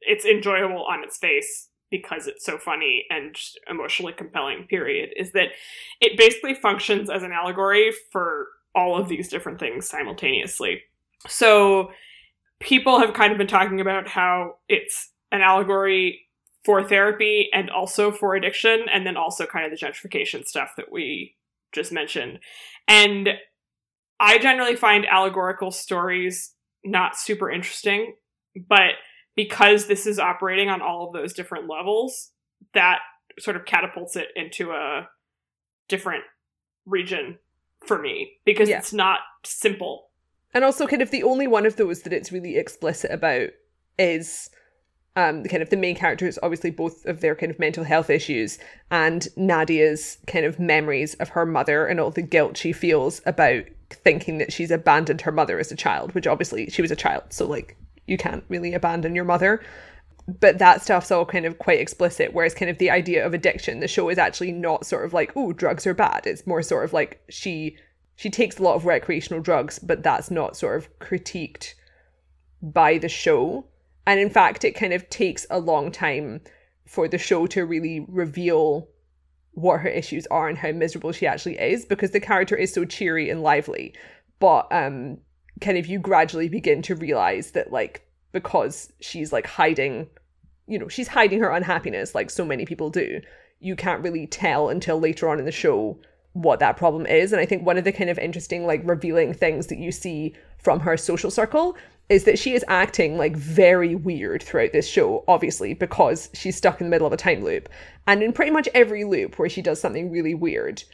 [0.00, 3.36] it's enjoyable on its face because it's so funny and
[3.70, 5.48] emotionally compelling period is that
[6.00, 10.82] it basically functions as an allegory for all of these different things simultaneously
[11.28, 11.90] so
[12.60, 16.20] people have kind of been talking about how it's an allegory
[16.64, 20.90] for therapy and also for addiction and then also kind of the gentrification stuff that
[20.90, 21.36] we
[21.72, 22.38] just mentioned
[22.88, 23.28] and
[24.20, 28.14] i generally find allegorical stories not super interesting
[28.68, 28.92] but
[29.36, 32.30] because this is operating on all of those different levels,
[32.72, 33.00] that
[33.38, 35.08] sort of catapults it into a
[35.88, 36.24] different
[36.86, 37.38] region
[37.86, 38.78] for me because Yeah.
[38.78, 40.10] it's not simple.
[40.54, 43.50] And also, kind of the only one of those that it's really explicit about
[43.98, 44.50] is
[45.16, 48.58] um, kind of the main characters, obviously both of their kind of mental health issues,
[48.90, 53.64] and Nadia's kind of memories of her mother and all the guilt she feels about
[53.90, 57.24] thinking that she's abandoned her mother as a child, which obviously she was a child,
[57.30, 59.62] so like you can't really abandon your mother.
[60.40, 63.80] But that stuff's all kind of quite explicit, whereas kind of the idea of addiction,
[63.80, 66.26] the show is actually not sort of like, oh, drugs are bad.
[66.26, 67.76] It's more sort of like she
[68.16, 71.74] she takes a lot of recreational drugs, but that's not sort of critiqued
[72.62, 73.66] by the show.
[74.06, 76.40] And in fact, it kind of takes a long time
[76.86, 78.88] for the show to really reveal
[79.52, 82.84] what her issues are and how miserable she actually is because the character is so
[82.84, 83.94] cheery and lively.
[84.40, 85.18] But um
[85.60, 90.08] kind of you gradually begin to realize that like because she's like hiding
[90.66, 93.20] you know, she's hiding her unhappiness like so many people do.
[93.60, 95.98] You can't really tell until later on in the show
[96.34, 97.32] what that problem is.
[97.32, 100.34] And I think one of the kind of interesting, like revealing things that you see
[100.58, 101.76] from her social circle
[102.08, 106.80] is that she is acting like very weird throughout this show, obviously, because she's stuck
[106.80, 107.68] in the middle of a time loop.
[108.06, 110.84] And in pretty much every loop where she does something really weird,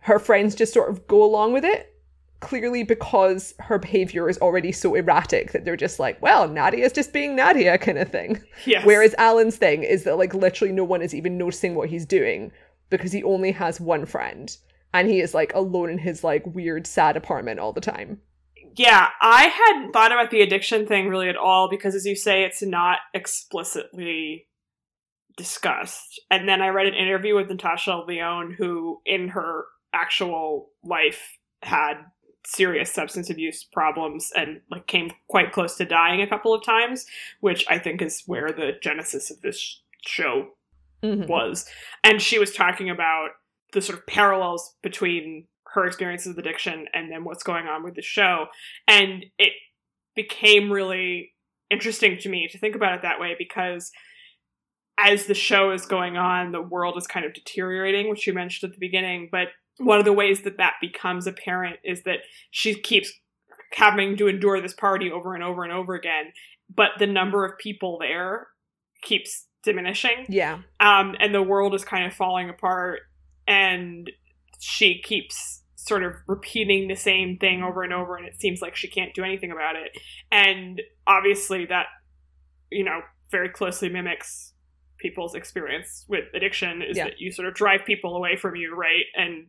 [0.00, 1.90] her friends just sort of go along with it.
[2.40, 7.10] Clearly, because her behavior is already so erratic that they're just like, well, Nadia's just
[7.10, 8.42] being Nadia, kind of thing.
[8.66, 8.84] Yes.
[8.84, 12.52] Whereas Alan's thing is that like literally no one is even noticing what he's doing
[12.90, 14.56] because he only has one friend
[14.92, 18.20] and he is like alone in his like weird sad apartment all the time.
[18.76, 22.42] Yeah, I hadn't thought about the addiction thing really at all because, as you say,
[22.42, 24.48] it's not explicitly
[25.36, 26.20] discussed.
[26.30, 31.94] And then I read an interview with Natasha Lyonne, who in her actual life had
[32.46, 37.06] serious substance abuse problems and like came quite close to dying a couple of times,
[37.40, 40.48] which I think is where the genesis of this show
[41.04, 41.28] Mhm.
[41.28, 41.70] was.
[42.02, 43.30] And she was talking about
[43.72, 47.94] the sort of parallels between her experiences with addiction and then what's going on with
[47.94, 48.46] the show.
[48.86, 49.52] And it
[50.14, 51.34] became really
[51.70, 53.90] interesting to me to think about it that way because
[54.98, 58.70] as the show is going on, the world is kind of deteriorating, which you mentioned
[58.70, 59.28] at the beginning.
[59.30, 62.20] But one of the ways that that becomes apparent is that
[62.52, 63.12] she keeps
[63.72, 66.26] having to endure this party over and over and over again,
[66.72, 68.46] but the number of people there
[69.02, 70.60] keeps diminishing Yeah.
[70.80, 73.00] um, and the world is kind of falling apart
[73.46, 74.10] and
[74.60, 78.74] she keeps sort of repeating the same thing over and over and it seems like
[78.76, 79.90] she can't do anything about it
[80.32, 81.86] and obviously that
[82.70, 83.00] you know
[83.30, 84.52] very closely mimics
[84.98, 87.04] people's experience with addiction is Yeah.
[87.04, 89.46] that you sort of drive people away from you right and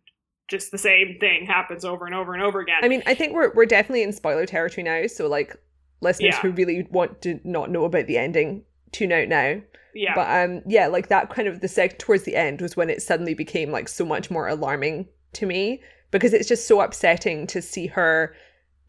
[0.50, 3.34] just the same thing happens over and over and over again I mean, I think
[3.34, 5.08] we're we're definitely in spoiler territory now.
[5.08, 5.56] So like
[6.02, 6.42] listeners Yeah.
[6.42, 8.64] who really want to not know about the ending,
[8.96, 9.62] tune out now.
[9.94, 12.90] yeah But um, yeah, like that kind of the sec towards the end was when
[12.90, 15.82] it suddenly became like so much more alarming to me
[16.12, 18.36] because it's just so upsetting to see her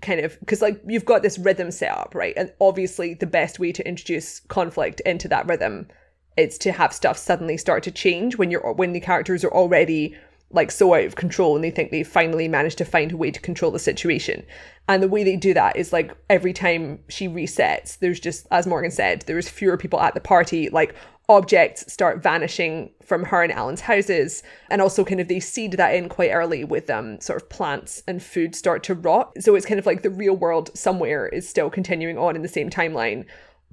[0.02, 3.58] kind of because like you've got this rhythm set up right and obviously the best
[3.58, 5.88] way to introduce conflict into that rhythm
[6.36, 10.14] is to have stuff suddenly start to change when you're when the characters are already
[10.50, 13.30] like so out of control and they think they've finally managed to find a way
[13.30, 14.44] to control the situation.
[14.88, 18.66] And the way they do that is like every time she resets there's just as
[18.66, 20.68] morgan said there's fewer people at the party.
[20.68, 20.94] Like
[21.28, 25.92] objects start vanishing from her and alan's houses and also kind of they seed that
[25.92, 29.32] in quite early with um sort of plants and food start to rot.
[29.40, 32.48] So it's kind of like the real world somewhere is still continuing on in the
[32.48, 33.26] same timeline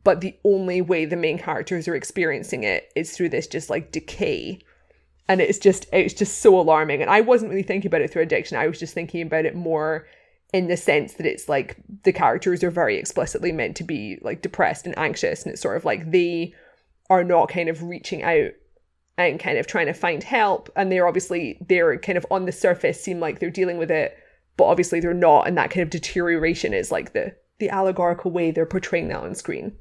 [0.04, 3.92] but the only way the main characters are experiencing it is through this just like
[3.92, 4.60] decay
[5.28, 7.02] and it's just it's just so alarming.
[7.02, 8.58] And i wasn't really thinking about it through addiction.
[8.58, 10.06] I was just thinking about it more
[10.54, 14.42] in the sense that it's like the characters are very explicitly meant to be like
[14.42, 15.44] depressed and anxious.
[15.44, 16.54] And it's sort of like they
[17.10, 18.52] are not kind of reaching out
[19.18, 20.70] and kind of trying to find help.
[20.76, 24.18] And they're obviously they're kind of on the surface seem like they're dealing with it
[24.56, 25.48] but obviously they're not.
[25.48, 29.36] And that kind of deterioration is like the the allegorical way they're portraying that on
[29.36, 29.74] screen.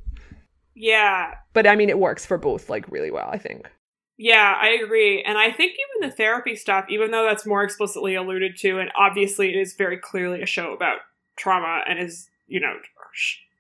[0.74, 1.34] Yeah.
[1.52, 3.70] But i mean it works for both like really well i think
[4.18, 5.22] Yeah, I agree.
[5.22, 8.90] And I think even the therapy stuff, even though that's more explicitly alluded to, and
[8.96, 10.98] obviously it is very clearly a show about
[11.36, 12.74] trauma and is, you know,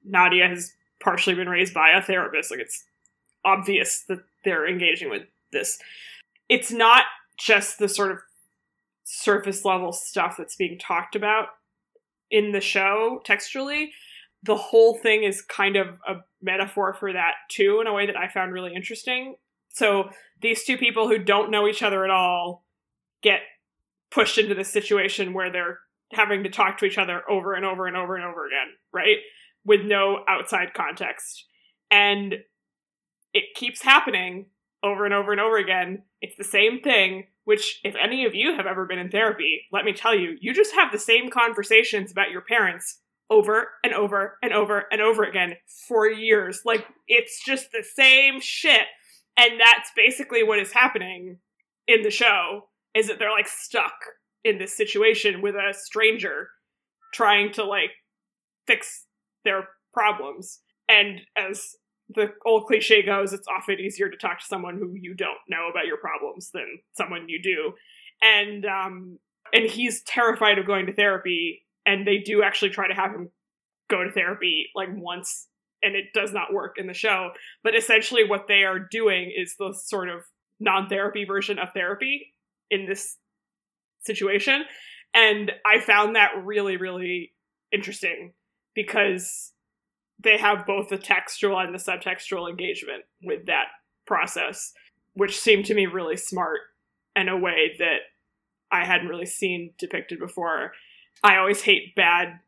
[0.04, 2.50] Nadia has partially been raised by a therapist.
[2.50, 2.84] Like it's
[3.44, 5.78] obvious that they're engaging with this.
[6.48, 7.04] It's not
[7.38, 8.18] just the sort of
[9.04, 11.48] surface level stuff that's being talked about
[12.30, 13.92] in the show textually.
[14.44, 18.16] The whole thing is kind of a metaphor for that too, in a way that
[18.16, 19.36] I found really interesting.
[19.72, 22.64] So these two people who don't know each other at all
[23.22, 23.40] get
[24.10, 25.78] pushed into this situation where they're
[26.12, 29.16] having to talk to each other over and over and over and over again, right?
[29.64, 31.46] With no outside context.
[31.90, 32.34] And
[33.32, 34.46] it keeps happening
[34.82, 36.02] over and over and over again.
[36.20, 39.84] It's the same thing, which, if any of you have ever been in therapy, let
[39.84, 44.38] me tell you, you just have the same conversations about your parents over and over
[44.42, 45.54] and over and over again
[45.88, 46.62] for years.
[46.66, 48.86] Like, it's just the same shit
[49.36, 51.38] and that's basically what is happening
[51.86, 53.94] in the show is that they're like stuck
[54.44, 56.48] in this situation with a stranger
[57.14, 57.90] trying to like
[58.66, 59.06] fix
[59.44, 60.60] their problems.
[60.88, 61.74] And as
[62.14, 65.68] the old cliche goes it's often easier to talk to someone who you don't know
[65.70, 67.72] about your problems than someone you do.
[68.20, 69.18] And um
[69.52, 73.30] and he's terrified of going to therapy and they do actually try to have him
[73.88, 75.48] go to therapy like once
[75.82, 77.30] and it does not work in the show.
[77.62, 80.22] But essentially what they are doing is the sort of
[80.60, 82.34] non-therapy version of therapy
[82.70, 83.16] in this
[84.00, 84.62] situation.
[85.14, 87.32] And i found that really really
[87.70, 88.32] interesting
[88.74, 89.52] because
[90.22, 93.66] they have both the textual and the subtextual engagement with that
[94.06, 94.72] process
[95.14, 96.60] which seemed to me really smart
[97.14, 97.98] in a way that
[98.70, 100.72] i hadn't really seen depicted before.
[101.22, 102.40] I always hate bad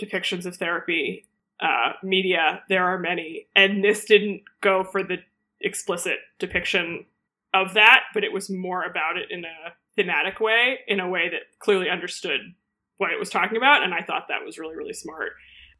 [0.00, 1.26] depictions of therapy
[1.60, 5.18] uh, media, there are many, and this didn't go for the
[5.60, 7.06] explicit depiction
[7.54, 11.28] of that, but it was more about it in a thematic way, in a way
[11.30, 12.40] that clearly understood
[12.98, 15.32] what it was talking about, and I thought that was really, really smart.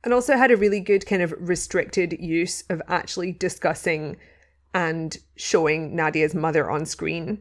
[0.04, 4.16] and also had a really good kind of restricted use of actually discussing
[4.74, 7.40] and showing Nadia's mother on screen.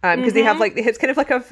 [0.00, 0.60] Because they have Mhm.
[0.60, 1.44] like it's kind of like a,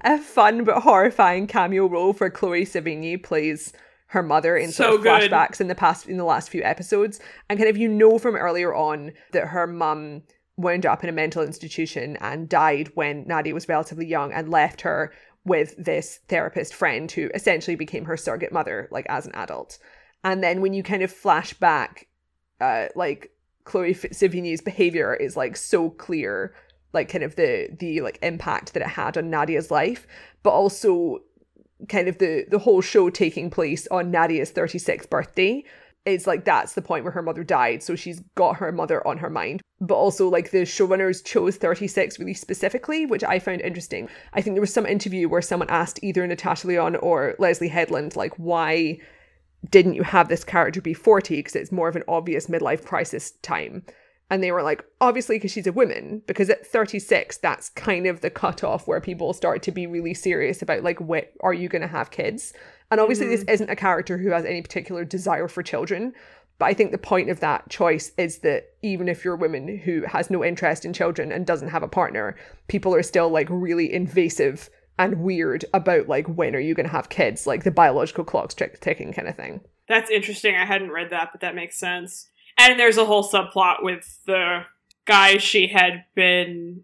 [0.00, 3.74] a fun but horrifying cameo role for Chloe Sevigny plays
[4.12, 5.30] her mother in sort So of good.
[5.30, 8.36] flashbacks in the past in the last few episodes, and kind of you know from
[8.36, 10.22] earlier on that her mum
[10.58, 14.82] wound up in a mental institution and died when Nadia was relatively young and left
[14.82, 15.12] her
[15.44, 19.78] with this therapist friend who essentially became her surrogate mother like as an adult.
[20.22, 22.06] And then when you kind of flash back,
[22.60, 23.32] uh, like
[23.64, 26.54] Chloe Sevigny's behavior is like so clear,
[26.92, 30.06] like kind of the the like impact that it had on Nadia's life,
[30.42, 31.20] but also
[31.88, 35.64] kind of the the whole show taking place on Nadia's 36th birthday.
[36.04, 39.18] It's like that's the point where her mother died, so she's got her mother on
[39.18, 39.62] her mind.
[39.80, 44.08] But also, like the showrunners chose 36 really specifically, which I found interesting.
[44.32, 48.16] I think there was some interview where someone asked either Natasha Lyonne or Leslye Headland,
[48.16, 48.98] like, why
[49.70, 53.32] didn't you have this character be 40 because it's more of an obvious midlife crisis
[53.42, 53.84] time
[54.32, 58.22] And they were like, obviously, because she's a woman, because at 36, that's kind of
[58.22, 61.82] the cutoff where people start to be really serious about, like, what are you going
[61.82, 62.54] to have kids?
[62.90, 63.44] And obviously, mm-hmm.
[63.44, 66.14] this isn't a character who has any particular desire for children.
[66.58, 69.76] But I think the point of that choice is that even if you're a woman
[69.76, 72.34] who has no interest in children and doesn't have a partner,
[72.68, 76.92] people are still like really invasive and weird about like when are you going to
[76.92, 79.60] have kids, like the biological clock's ticking kind of thing.
[79.88, 80.54] That's interesting.
[80.54, 82.30] I hadn't read that, but that makes sense.
[82.58, 84.62] And there's a whole subplot with the
[85.04, 86.82] guy she had been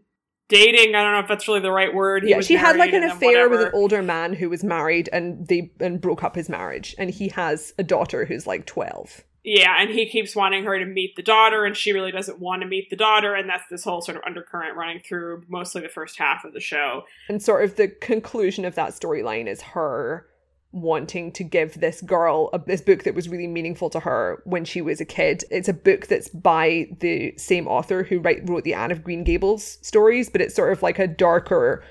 [0.49, 0.95] dating.
[0.95, 2.25] I don't know if that's really the right word.
[2.25, 5.47] He yeah, she had like an affair with an older man who was married, and
[5.47, 6.95] they and broke up his marriage.
[6.99, 9.25] And he has a daughter who's like twelve.
[9.45, 12.61] Yeah, and he keeps wanting her to meet the daughter, and she really doesn't want
[12.62, 15.89] to meet the daughter, and that's this whole sort of undercurrent running through mostly the
[15.89, 17.05] first half of the show.
[17.29, 20.28] And sort of the conclusion of that storyline is her
[20.73, 24.64] wanting to give this girl a, this book that was really meaningful to her when
[24.64, 25.45] she was a kid.
[25.51, 29.25] It's a book that's by the same author who write, wrote the Anne of Green
[29.25, 31.83] Gables stories, but it's sort of like a darker,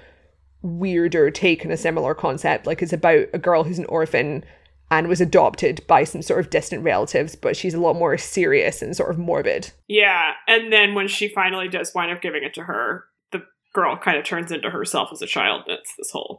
[0.61, 2.67] weirder take on a similar concept.
[2.67, 4.43] Like it's about a girl who's an orphan
[4.89, 8.82] and was adopted by some sort of distant relatives, but she's a lot more serious
[8.82, 9.71] and sort of morbid.
[9.88, 13.97] Yeah, and then when she finally does wind up giving it to her, the girl
[13.97, 15.63] kind of turns into herself as a child.
[15.67, 16.36] And It's this whole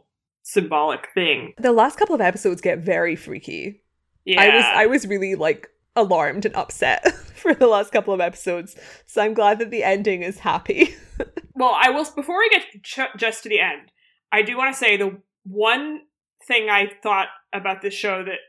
[0.51, 1.53] symbolic thing.
[1.57, 3.83] The last couple of episodes get very freaky.
[4.25, 4.41] Yeah.
[4.41, 8.75] I was I was really like alarmed and upset for the last couple of episodes.
[9.05, 10.95] So I'm glad that the ending is happy.
[11.55, 13.91] well, I will before we get ch- just to the end,
[14.31, 16.01] I do want to say the one
[16.47, 18.39] thing I thought about this show that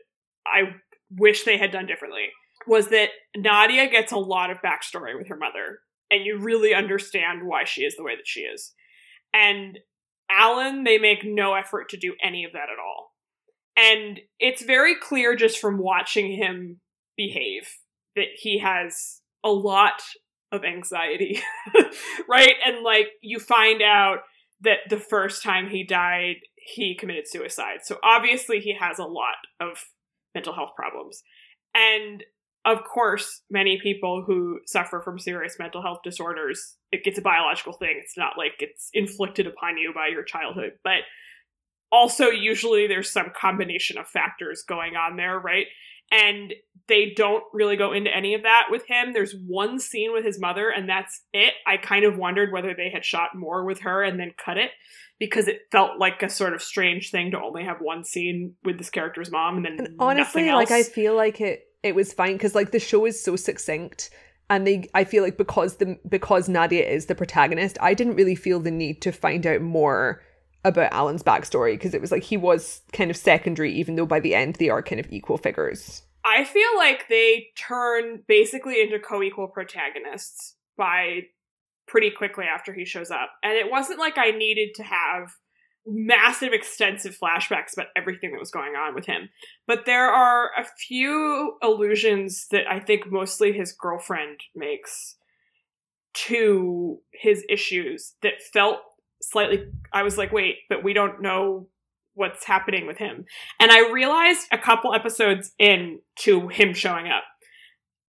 [0.45, 0.75] I
[1.11, 2.29] wish they had done differently
[2.67, 5.79] was that Nadia gets a lot of backstory with her mother,
[6.09, 8.73] and you really understand why she is the way that she is.
[9.33, 9.79] And
[10.31, 13.11] Alan, they make no effort to do any of that at all.
[13.77, 16.79] And it's very clear just from watching him
[17.17, 17.67] behave
[18.15, 20.01] that he has a lot
[20.51, 21.41] of anxiety,
[22.29, 22.55] right?
[22.65, 24.19] And like you find out
[24.61, 27.79] that the first time he died, he committed suicide.
[27.83, 29.77] So obviously he has a lot of
[30.35, 31.23] mental health problems.
[31.73, 32.23] And
[32.65, 37.73] of course, many people who suffer from serious mental health disorders, it gets a biological
[37.73, 37.99] thing.
[38.01, 41.01] It's not like it's inflicted upon you by your childhood, but
[41.91, 45.65] also usually there's some combination of factors going on there, right?
[46.11, 46.53] And
[46.87, 49.13] they don't really go into any of that with him.
[49.13, 51.53] There's one scene with his mother, and that's it.
[51.65, 54.71] I kind of wondered whether they had shot more with her and then cut it
[55.19, 58.77] because it felt like a sort of strange thing to only have one scene with
[58.77, 62.33] this character's mom and then and honestly, like I feel like it it was fine
[62.33, 64.09] because like the show is so succinct
[64.49, 68.35] and they i feel like because the because nadia is the protagonist i didn't really
[68.35, 70.21] feel the need to find out more
[70.63, 74.19] about alan's backstory because it was like he was kind of secondary even though by
[74.19, 76.03] the end they are kind of equal figures.
[76.23, 81.21] I feel like they turn basically into co-equal protagonists by
[81.87, 83.31] pretty quickly after he shows up.
[83.43, 85.31] And it wasn't like i needed to have
[85.85, 89.29] massive extensive flashbacks about everything that was going on with him.
[89.67, 95.15] But there are a few allusions that i think mostly his girlfriend makes
[96.13, 98.79] to his issues that felt
[99.21, 101.67] slightly i was like wait but we don't know
[102.13, 103.25] what's happening with him.
[103.59, 107.23] And i realized a couple episodes in to him showing up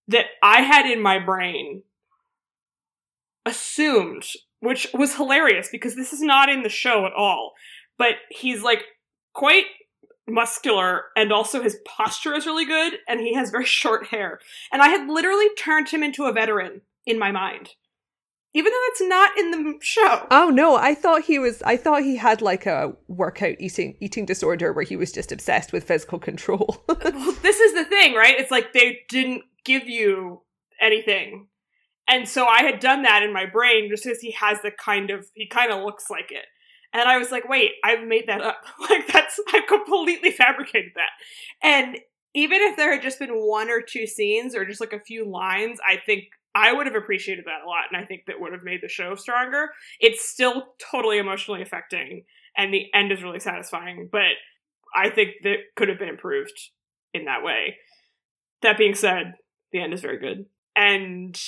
[0.08, 1.84] that i had in my brain
[3.46, 4.24] assumed
[4.62, 7.54] which was hilarious because this is not in the show at all.
[7.98, 8.84] But he's like
[9.34, 9.66] quite
[10.28, 14.40] muscular and also his posture is really good and he has very short hair.
[14.72, 17.72] And I had literally turned him into a veteran in my mind.
[18.54, 20.28] Even though it's not in the show.
[20.30, 24.26] Oh no, I thought he was I thought he had like a workout eating eating
[24.26, 26.84] disorder where he was just obsessed with physical control.
[26.90, 28.38] well, this is the thing, right?
[28.38, 30.42] It's like they didn't give you
[30.82, 31.48] anything
[32.08, 35.10] and so I had done that in my brain just because he has the kind
[35.10, 36.46] of, he kind of looks like it.
[36.94, 38.64] And I was like, wait, I've made that up.
[38.90, 41.10] like, that's, I completely fabricated that.
[41.64, 41.98] And
[42.34, 45.30] even if there had just been one or two scenes or just like a few
[45.30, 47.86] lines, I think I would have appreciated that a lot.
[47.92, 49.70] And I think that would have made the show stronger.
[50.00, 52.26] It's still totally emotionally affecting.
[52.58, 54.10] And the end is really satisfying.
[54.12, 54.34] But
[54.96, 56.60] I think that could have been improved
[57.14, 57.78] in that way.
[58.62, 59.36] That being said,
[59.72, 60.46] the end is very good.
[60.76, 61.40] And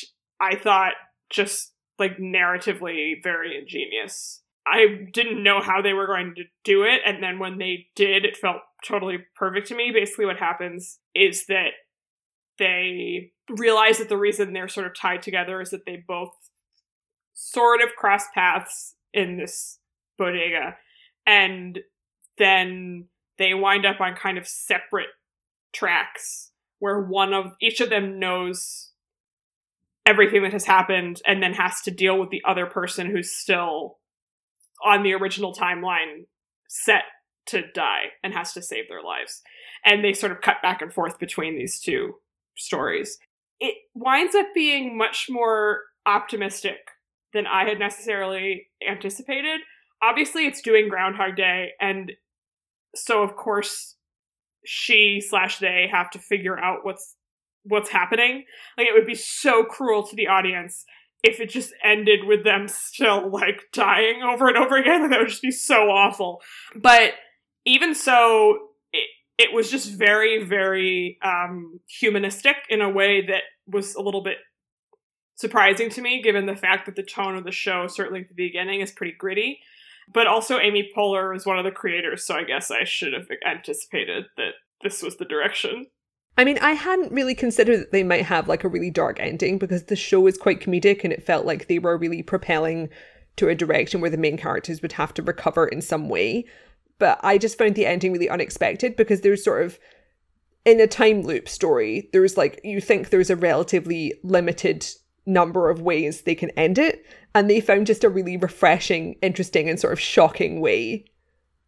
[0.43, 0.93] I thought
[1.29, 4.41] just like narratively very ingenious.
[4.65, 8.25] I didn't know how they were going to do it, and then when they did,
[8.25, 9.91] it felt totally perfect to me.
[9.93, 11.71] Basically, what happens is that
[12.57, 16.31] they realize that the reason they're sort of tied together is that they both
[17.33, 19.79] sort of cross paths in this
[20.17, 20.77] bodega,
[21.25, 21.79] and
[22.37, 25.09] then they wind up on kind of separate
[25.73, 28.91] tracks where one of each of them knows
[30.05, 33.97] everything that has happened and then has to deal with the other person who's still
[34.83, 36.25] on the original timeline
[36.67, 37.03] set
[37.45, 39.41] to die and has to save their lives.
[39.85, 42.15] And they sort of cut back and forth between these two
[42.57, 43.17] stories.
[43.59, 46.77] It winds up being much more optimistic
[47.33, 49.61] than I had necessarily anticipated.
[50.01, 52.11] Obviously, it's doing Groundhog Day, and
[52.95, 53.95] so of course
[54.65, 57.15] she slash they have to figure out what's
[57.63, 58.45] what's happening.
[58.77, 60.85] Like it would be so cruel to the audience
[61.23, 65.09] if it just ended with them still like dying over and over again.
[65.09, 66.41] That would just be so awful.
[66.75, 67.11] But
[67.65, 68.59] even so,
[68.91, 69.07] it,
[69.37, 74.37] it was just very, very um, humanistic in a way that was a little bit
[75.35, 78.35] surprising to me, given the fact that the tone of the show, certainly at the
[78.35, 79.59] beginning, is pretty gritty.
[80.13, 83.27] But also, Amy Poehler is one of the creators, so I guess I should have
[83.47, 84.51] anticipated that
[84.83, 85.87] this was the direction.
[86.37, 89.59] I mean, I hadn't really considered that they might have like a really dark ending
[89.59, 92.89] because the show is quite comedic and it felt like they were really propelling
[93.35, 96.45] to a direction where the main characters would have to recover in some way.
[96.97, 99.79] But I just found the ending really unexpected because there's sort of
[100.65, 104.87] in a time loop story, there's like you think there's a relatively limited
[105.25, 107.05] number of ways they can end it,
[107.35, 111.05] and they found just a really refreshing, interesting, and sort of shocking way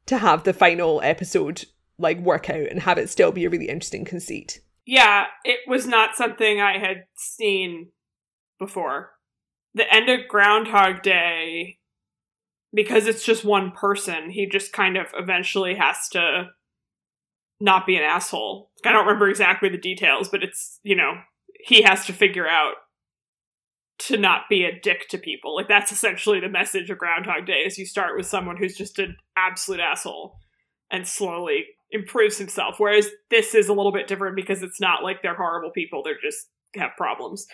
[0.06, 1.66] to have the final episode
[1.98, 4.62] like work out and have it still be a really interesting conceit.
[4.86, 7.90] Yeah, it was not something I had seen
[8.60, 9.12] before.
[9.74, 11.80] The end of Groundhog Day,
[12.74, 16.50] because it's just one person, he just kind of eventually has to
[17.60, 18.72] not be an asshole.
[18.86, 21.14] I don't remember exactly the details, but it's, you know,
[21.64, 22.76] he has to figure out
[23.98, 25.56] to not be a dick to people.
[25.56, 29.00] Like that's essentially the message of Groundhog Day is you start with someone who's just
[29.00, 30.38] an absolute asshole
[30.92, 31.66] and slowly
[31.96, 32.76] improves himself.
[32.78, 36.20] Whereas this is a little bit different because it's not like they're horrible people, they're
[36.22, 37.46] just have problems.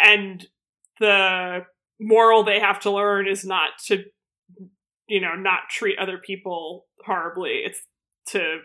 [0.00, 0.46] And
[1.00, 1.60] the
[2.00, 4.04] moral they have to learn is not to
[5.08, 7.62] you know, not treat other people horribly.
[7.64, 7.80] It's
[8.28, 8.58] to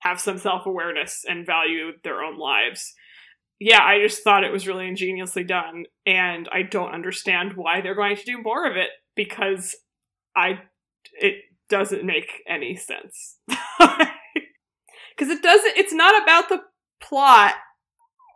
[0.00, 2.94] have some self-awareness and value their own lives.
[3.58, 7.94] Yeah, I just thought it was really ingeniously done and I don't understand why they're
[7.94, 9.74] going to do more of it because
[10.36, 10.60] I
[11.14, 11.36] it
[11.68, 13.38] doesn't make any sense.
[15.16, 16.60] Because it doesn't, it's not about the
[17.00, 17.54] plot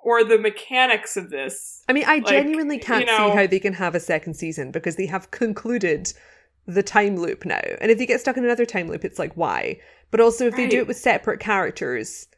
[0.02, 1.82] or the mechanics of this.
[1.88, 4.34] I mean, I like, genuinely can't you know, see how they can have a second
[4.34, 6.12] season because they have concluded
[6.66, 7.60] the time loop now.
[7.80, 9.78] And if they get stuck in another time loop, it's like, why?
[10.10, 10.64] But also, if right.
[10.64, 12.28] they do it with separate characters,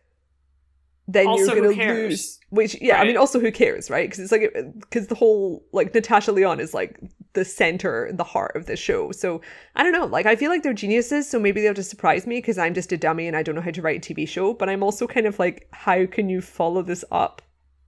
[1.09, 2.39] then also, you're going to lose.
[2.51, 3.03] Which, yeah, right.
[3.03, 4.09] I mean, also, who cares, right?
[4.09, 7.01] Because it's like, because the whole, like, Natasha Lyonne is like
[7.33, 9.11] the center, the heart of the show.
[9.11, 9.41] So
[9.75, 10.07] I don't know.
[10.07, 11.29] Like, I feel like they're geniuses.
[11.29, 13.61] So maybe they'll just surprise me because I'm just a dummy and I don't know
[13.61, 14.55] how to write a TV show.
[14.55, 17.43] But I'm also kind of like, how can you follow this up?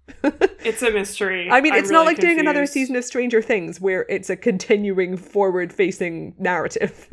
[0.23, 1.51] it's a mystery.
[1.51, 2.37] I mean, it's I'm not really like confused.
[2.37, 7.09] doing another season of Stranger Things where it's a continuing forward facing narrative.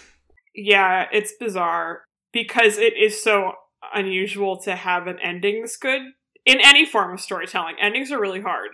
[0.54, 3.52] yeah, it's bizarre because it is so
[3.94, 6.02] unusual to have an ending this good
[6.44, 7.76] in any form of storytelling.
[7.80, 8.70] Endings are really hard.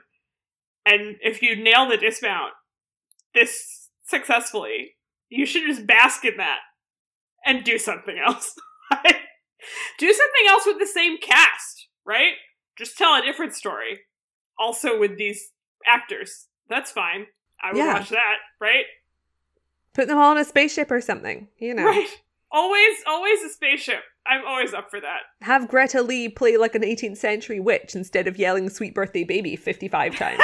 [0.84, 2.52] And if you nail the dismount
[3.34, 4.96] this successfully,
[5.28, 6.58] you should just bask in that
[7.44, 8.54] and do something else.
[9.98, 12.32] do something else with the same cast, right?
[12.76, 14.00] Just tell a different story.
[14.58, 15.50] Also with these
[15.86, 16.46] actors.
[16.68, 17.26] That's fine.
[17.62, 17.94] I would yeah.
[17.94, 18.84] watch that, right?
[19.94, 21.84] Put them all in a spaceship or something, you know.
[21.84, 22.08] Right.
[22.52, 24.02] Always, always a spaceship.
[24.26, 25.20] I'm always up for that.
[25.42, 29.56] Have Greta Lee play like an 18th century witch instead of yelling "Sweet Birthday Baby"
[29.56, 30.42] 55 times.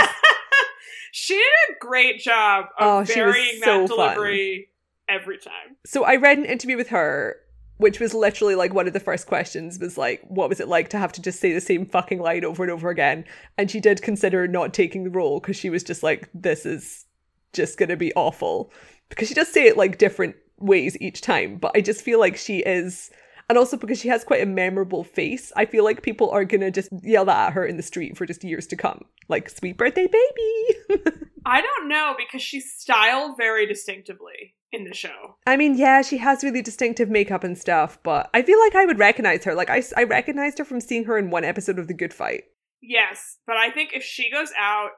[1.12, 4.68] she did a great job of oh, varying so that delivery
[5.08, 5.20] fun.
[5.20, 5.76] every time.
[5.84, 7.36] So I read an interview with her,
[7.76, 10.88] which was literally like one of the first questions was like, "What was it like
[10.90, 13.24] to have to just say the same fucking line over and over again?"
[13.58, 17.04] And she did consider not taking the role because she was just like, "This is
[17.52, 18.72] just gonna be awful,"
[19.10, 21.58] because she does say it like different ways each time.
[21.58, 23.10] But I just feel like she is
[23.48, 26.70] and also because she has quite a memorable face, I feel like people are gonna
[26.70, 29.04] just yell that at her in the street for just years to come.
[29.28, 31.02] Like, sweet birthday baby!
[31.46, 35.36] I don't know because she's styled very distinctively in the show.
[35.46, 38.84] I mean, yeah, she has really distinctive makeup and stuff, but I feel like I
[38.84, 39.54] would recognize her.
[39.54, 42.44] Like, I, I recognized her from seeing her in one episode of The Good Fight.
[42.82, 44.90] Yes, but I think if she goes out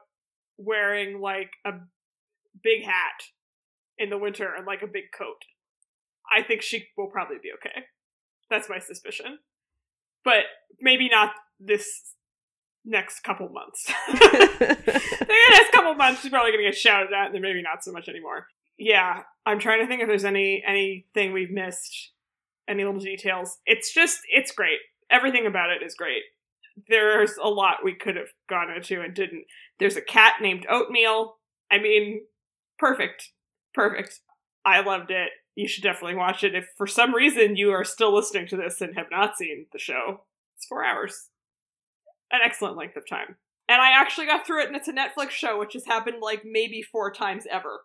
[0.57, 1.71] wearing like a
[2.63, 3.23] big hat
[3.97, 5.43] in the winter and like a big coat,
[6.35, 7.85] I think she will probably be okay.
[8.49, 9.39] That's my suspicion.
[10.23, 10.43] But
[10.81, 12.13] maybe not this
[12.85, 13.85] next couple months.
[14.07, 17.83] the next couple months, she's probably going to get shouted at, and then maybe not
[17.83, 18.47] so much anymore.
[18.77, 22.11] Yeah, I'm trying to think if there's any anything we've missed,
[22.67, 23.57] any little details.
[23.65, 24.79] It's just, it's great.
[25.11, 26.23] Everything about it is great.
[26.87, 29.45] there's a lot we could have gone into and didn't.
[29.79, 31.35] There's a cat named Oatmeal.
[31.71, 32.21] I mean,
[32.77, 33.29] perfect.
[33.73, 34.19] Perfect.
[34.65, 35.29] I loved it.
[35.59, 36.55] You should definitely watch it.
[36.55, 39.77] If for some reason you are still listening to this and have not seen the
[39.77, 40.21] show,
[40.55, 41.27] it's four hours.
[42.31, 43.35] An excellent length of time.
[43.67, 46.43] And I actually got through it, and it's a Netflix show, which has happened like
[46.45, 47.81] maybe four times ever.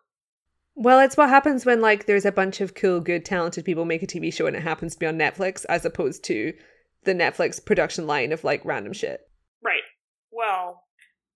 [0.73, 4.03] Well, it's what happens when like there's a bunch of cool, good, talented people make
[4.03, 6.53] a TV show and it happens to be on Netflix, as opposed to
[7.03, 9.19] the Netflix production line of like random shit.
[9.61, 9.83] Right.
[10.31, 10.83] Well,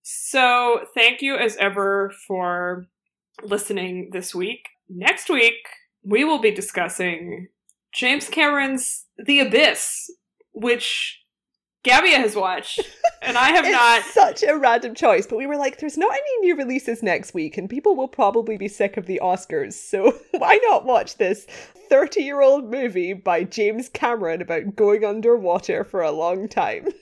[0.03, 2.87] so thank you as ever for
[3.43, 4.69] listening this week.
[4.87, 5.67] Next week,
[6.03, 7.47] we will be discussing
[7.93, 10.11] James Cameron's The Abyss,
[10.53, 11.21] which
[11.83, 12.81] Gavia has watched,
[13.21, 14.03] and I have not.
[14.03, 17.57] Such a random choice, but we were like, there's not any new releases next week,
[17.57, 21.45] and people will probably be sick of the Oscars, so why not watch this
[21.89, 26.89] 30 year old movie by James Cameron about going underwater for a long time?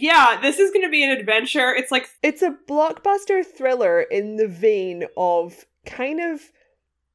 [0.00, 1.74] Yeah, this is going to be an adventure.
[1.74, 6.40] It's like It's a blockbuster thriller in the vein of kind of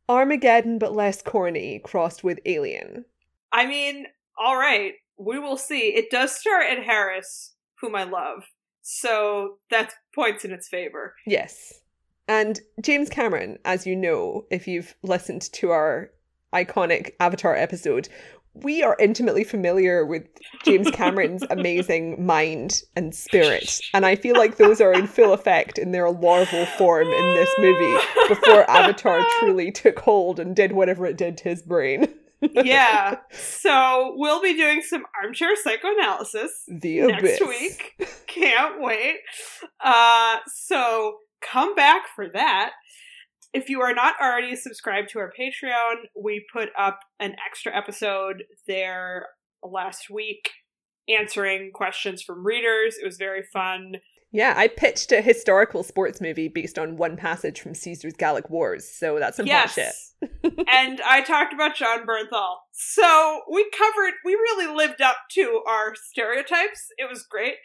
[0.09, 3.05] Armageddon, but less corny, crossed with Alien.
[3.51, 5.93] I mean, all right, we will see.
[5.95, 8.43] It does star Ed Harris, whom I love,
[8.81, 11.15] so that's points in its favor.
[11.25, 11.81] Yes.
[12.27, 16.11] And James Cameron, as you know, if you've listened to our
[16.53, 18.07] iconic Avatar episode,
[18.55, 20.27] we are intimately familiar with
[20.63, 23.79] James Cameron's amazing mind and spirit.
[23.93, 27.49] And I feel like those are in full effect in their larval form in this
[27.57, 27.97] movie
[28.27, 32.13] before Avatar truly took hold and did whatever it did to his brain.
[32.53, 37.41] yeah, so we'll be doing some armchair psychoanalysis The next abyss.
[37.41, 38.07] week.
[38.27, 39.19] Can't wait.
[39.83, 42.71] Uh, so come back for that.
[43.53, 48.43] If you are not already subscribed to our Patreon, we put up an extra episode
[48.67, 49.27] there
[49.63, 50.49] last week
[51.07, 52.95] answering questions from readers.
[53.01, 53.97] It was very fun.
[54.31, 58.89] Yeah, I pitched a historical sports movie based on one passage from Caesar's Gallic Wars,
[58.89, 59.93] so that's some hot shit.
[60.67, 62.55] and I talked about Jon Bernthal.
[62.71, 66.87] So we covered, we really lived up to our stereotypes.
[66.97, 67.55] It was great.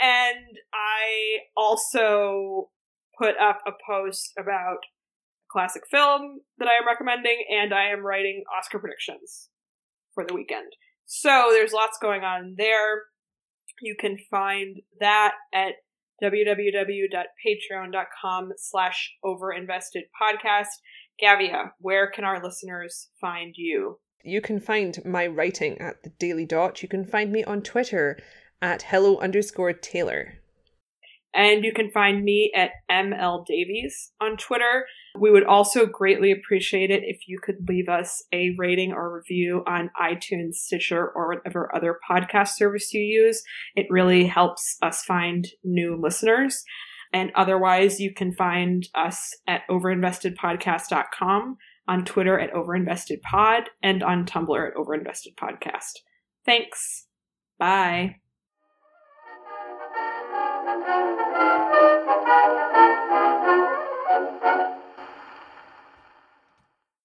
[0.00, 2.70] And I also
[3.16, 4.78] put up a post about
[5.50, 9.48] classic film that I am recommending, and I am writing Oscar predictions
[10.14, 10.70] for the weekend.
[11.06, 13.02] So there's lots going on there.
[13.80, 15.74] You can find that at
[16.22, 20.66] www.patreon.com slash overinvestedpodcast.
[21.22, 24.00] Gavia, where can our listeners find you?
[24.24, 26.82] You can find my writing at the Daily Dot.
[26.82, 28.18] You can find me on Twitter
[28.60, 30.34] at hello underscore tailor.
[31.34, 34.86] And you can find me at ML Davies on Twitter.
[35.20, 39.62] We would also greatly appreciate it if you could leave us a rating or review
[39.66, 43.42] on iTunes, Stitcher, or whatever other podcast service you use.
[43.74, 46.64] It really helps us find new listeners.
[47.12, 51.56] And otherwise, you can find us at overinvestedpodcast.com,
[51.86, 55.92] on Twitter at overinvestedpod, and on Tumblr at overinvestedpodcast.
[56.44, 57.06] Thanks.
[57.58, 58.16] Bye.